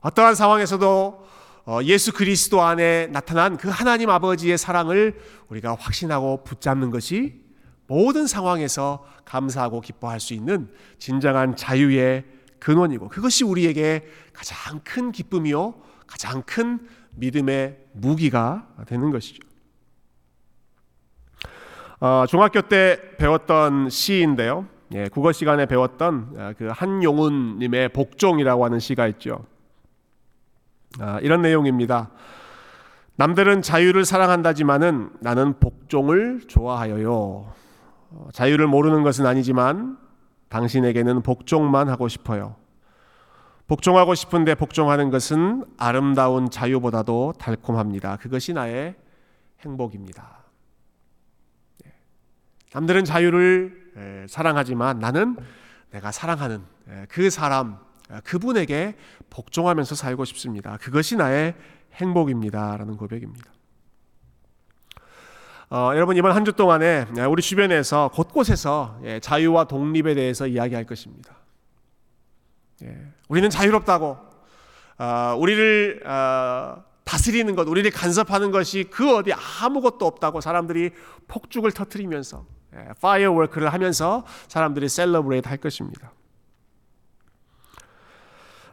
어떠한 0.00 0.34
상황에서도 0.34 1.22
어, 1.64 1.78
예수 1.84 2.12
그리스도 2.12 2.60
안에 2.62 3.06
나타난 3.12 3.56
그 3.56 3.68
하나님 3.68 4.10
아버지의 4.10 4.58
사랑을 4.58 5.14
우리가 5.48 5.76
확신하고 5.78 6.42
붙잡는 6.42 6.90
것이 6.90 7.40
모든 7.86 8.26
상황에서 8.26 9.06
감사하고 9.24 9.80
기뻐할 9.80 10.18
수 10.18 10.34
있는 10.34 10.68
진정한 10.98 11.54
자유의 11.54 12.24
근원이고 12.58 13.08
그것이 13.08 13.44
우리에게 13.44 14.06
가장 14.32 14.80
큰 14.82 15.12
기쁨이요 15.12 15.74
가장 16.06 16.42
큰 16.42 16.80
믿음의 17.16 17.78
무기가 17.92 18.68
되는 18.86 19.10
것이죠. 19.10 19.42
어, 22.04 22.26
중학교 22.26 22.62
때 22.62 22.98
배웠던 23.16 23.88
시인데요. 23.88 24.66
예, 24.92 25.06
국어 25.06 25.30
시간에 25.30 25.66
배웠던 25.66 26.34
아, 26.36 26.52
그 26.58 26.66
한용운님의 26.66 27.90
복종이라고 27.90 28.64
하는 28.64 28.80
시가 28.80 29.06
있죠. 29.06 29.44
아, 30.98 31.20
이런 31.22 31.42
내용입니다. 31.42 32.10
남들은 33.14 33.62
자유를 33.62 34.04
사랑한다지만은 34.04 35.10
나는 35.20 35.60
복종을 35.60 36.40
좋아하여요. 36.48 37.52
어, 38.10 38.28
자유를 38.32 38.66
모르는 38.66 39.04
것은 39.04 39.24
아니지만 39.24 39.96
당신에게는 40.48 41.22
복종만 41.22 41.88
하고 41.88 42.08
싶어요. 42.08 42.56
복종하고 43.68 44.16
싶은데 44.16 44.56
복종하는 44.56 45.10
것은 45.10 45.66
아름다운 45.78 46.50
자유보다도 46.50 47.34
달콤합니다. 47.38 48.16
그것이 48.16 48.54
나의 48.54 48.96
행복입니다. 49.60 50.41
남들은 52.74 53.04
자유를 53.04 54.26
사랑하지만 54.28 54.98
나는 54.98 55.36
내가 55.90 56.10
사랑하는 56.10 56.62
그 57.08 57.30
사람, 57.30 57.78
그분에게 58.24 58.96
복종하면서 59.30 59.94
살고 59.94 60.24
싶습니다. 60.26 60.78
그것이 60.78 61.16
나의 61.16 61.54
행복입니다. 61.94 62.76
라는 62.76 62.96
고백입니다. 62.96 63.50
어, 65.70 65.92
여러분 65.94 66.16
이번 66.16 66.32
한 66.32 66.44
주 66.44 66.52
동안에 66.52 67.06
우리 67.30 67.40
주변에서 67.40 68.10
곳곳에서 68.12 69.00
예, 69.04 69.20
자유와 69.20 69.64
독립에 69.64 70.14
대해서 70.14 70.46
이야기할 70.46 70.84
것입니다. 70.84 71.34
예, 72.82 72.94
우리는 73.28 73.48
자유롭다고 73.48 74.18
어, 74.98 75.36
우리를 75.38 76.06
어, 76.06 76.84
다스리는 77.04 77.54
것, 77.56 77.66
우리를 77.66 77.90
간섭하는 77.90 78.50
것이 78.50 78.84
그 78.90 79.16
어디 79.16 79.32
아무것도 79.32 80.04
없다고 80.06 80.42
사람들이 80.42 80.90
폭죽을 81.28 81.72
터트리면서 81.72 82.44
firework를 83.00 83.72
하면서 83.72 84.24
사람들이 84.48 84.88
celebrate 84.88 85.48
할 85.48 85.58
것입니다. 85.58 86.12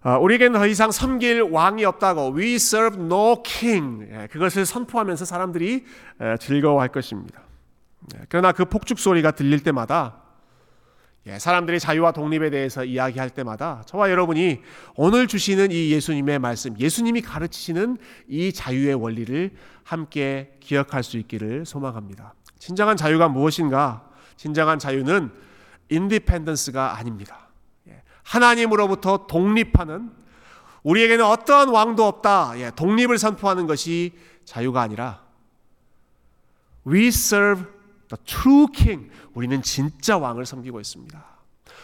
어, 0.02 0.18
우리에게는 0.18 0.58
더 0.58 0.66
이상 0.66 0.92
섬길 0.92 1.42
왕이 1.42 1.84
없다고 1.84 2.34
We 2.34 2.56
serve 2.56 3.04
no 3.04 3.44
king 3.44 4.08
예, 4.10 4.28
그것을 4.28 4.66
선포하면서 4.66 5.26
사람들이 5.26 5.86
즐거워할 6.40 6.88
것입니다. 6.90 7.42
예, 8.16 8.22
그러나 8.30 8.54
그 8.54 8.64
폭죽 8.64 8.98
소리가 8.98 9.32
들릴 9.32 9.62
때마다 9.62 10.24
예, 11.28 11.38
사람들이 11.38 11.82
자유와 11.82 12.14
독립에 12.14 12.50
대해서 12.50 12.86
이야기할 12.86 13.30
때마다 13.32 13.84
저와 13.86 14.10
여러분이 14.10 14.62
오늘 14.96 15.28
주시는 15.28 15.72
이 15.72 15.92
예수님의 15.92 16.40
말씀, 16.40 16.80
예수님이 16.80 17.22
가르치시는 17.22 17.98
이 18.30 18.54
자유의 18.54 18.96
원리를 18.96 19.52
함께 19.84 20.56
기억할 20.62 21.04
수 21.04 21.18
있기를 21.18 21.66
소망합니다. 21.66 22.36
진정한 22.60 22.98
자유가 22.98 23.28
무엇인가? 23.28 24.08
진정한 24.36 24.78
자유는 24.78 25.32
인디펜던스가 25.90 26.98
아닙니다. 26.98 27.50
예, 27.88 28.04
하나님으로부터 28.24 29.26
독립하는 29.28 30.12
우리에게는 30.84 31.26
어떠한 31.26 31.70
왕도 31.70 32.06
없다. 32.06 32.60
예, 32.60 32.72
독립을 32.76 33.18
선포하는 33.18 33.66
것이 33.66 34.14
자유가 34.46 34.82
아니라 34.82 35.24
We 36.86 37.08
serve 37.08 37.66
the 38.08 38.24
true 38.26 38.68
king. 38.74 39.10
우리는 39.34 39.62
진짜 39.62 40.18
왕을 40.18 40.46
섬기고 40.46 40.80
있습니다. 40.80 41.29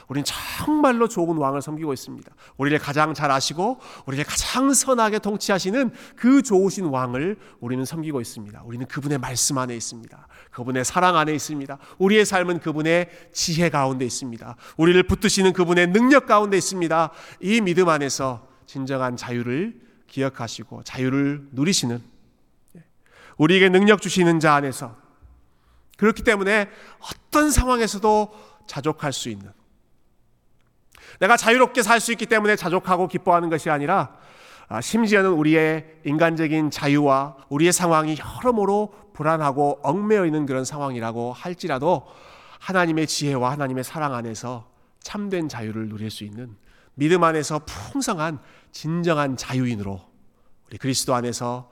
우리는 0.08 0.26
정말로 0.26 1.08
좋은 1.08 1.38
왕을 1.38 1.62
섬기고 1.62 1.94
있습니다. 1.94 2.32
우리를 2.58 2.78
가장 2.80 3.14
잘 3.14 3.32
아시고 3.32 3.80
우리를 4.06 4.24
가장 4.26 4.74
선하게 4.74 5.20
통치하시는 5.20 5.92
그 6.16 6.42
좋으신 6.42 6.86
왕을 6.86 7.38
우리는 7.60 7.84
섬기고 7.86 8.22
있습니다. 8.22 8.64
우리는 8.66 8.86
그분의 8.88 9.18
말씀 9.18 9.58
안에 9.58 9.76
있습니다. 9.76 10.28
그분의 10.52 10.86
사랑 10.86 11.18
안에 11.18 11.34
있습니다. 11.34 11.78
우리의 11.98 12.26
삶은 12.26 12.60
그분의 12.60 13.10
지혜 13.34 13.70
가운데 13.70 14.06
있습니다. 14.06 14.56
우리를 14.78 15.02
붙드시는 15.04 15.54
그분의 15.54 15.88
능력 15.88 16.26
가운데 16.26 16.58
있습니다. 16.58 17.12
이 17.42 17.62
믿음 17.62 17.90
안에서 17.90 18.48
진정한 18.66 19.18
자유를 19.18 19.80
기억하시고 20.08 20.84
자유를 20.84 21.50
누리시는 21.52 22.02
우리에게 23.38 23.70
능력 23.70 24.02
주시는 24.02 24.40
자 24.40 24.56
안에서 24.56 24.96
그렇기 25.98 26.24
때문에 26.24 26.70
어떤 27.00 27.52
상황에서도 27.52 28.34
자족할 28.68 29.14
수 29.14 29.30
있는 29.30 29.52
내가 31.20 31.38
자유롭게 31.38 31.82
살 31.84 32.00
수 32.00 32.12
있기 32.12 32.26
때문에 32.26 32.56
자족하고 32.56 33.08
기뻐하는 33.08 33.50
것이 33.50 33.70
아니라 33.70 34.16
아, 34.68 34.82
심지어는 34.82 35.32
우리의 35.32 35.86
인간적인 36.06 36.72
자유와 36.72 37.38
우리의 37.50 37.72
상황이 37.72 38.18
여러모로 38.18 38.94
불안하고 39.14 39.80
얽매여 39.84 40.26
있는 40.26 40.46
그런 40.46 40.66
상황이라고 40.66 41.34
할지라도 41.34 42.06
하나님의 42.60 43.08
지혜와 43.08 43.52
하나님의 43.52 43.84
사랑 43.84 44.14
안에서 44.14 44.68
참된 45.02 45.48
자유를 45.48 45.90
누릴 45.90 46.10
수 46.10 46.24
있는 46.24 46.56
믿음 46.96 47.24
안에서 47.24 47.60
풍성한 47.66 48.40
진정한 48.72 49.38
자유인으로 49.38 50.02
우리 50.68 50.78
그리스도 50.78 51.14
안에서 51.14 51.72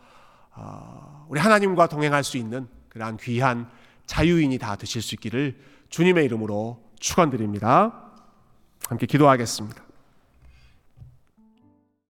어, 0.56 1.25
우리 1.29 1.39
하나님과 1.39 1.88
동행할 1.88 2.23
수 2.23 2.38
있는 2.38 2.67
그러한 2.89 3.17
귀한 3.17 3.67
자유인이 4.06 4.58
다 4.60 4.75
되실 4.75 5.01
수 5.01 5.15
있기를 5.15 5.60
주님의 5.89 6.25
이름으로 6.25 6.84
축원드립니다. 6.99 8.02
함께 8.89 9.05
기도하겠습니다. 9.05 9.81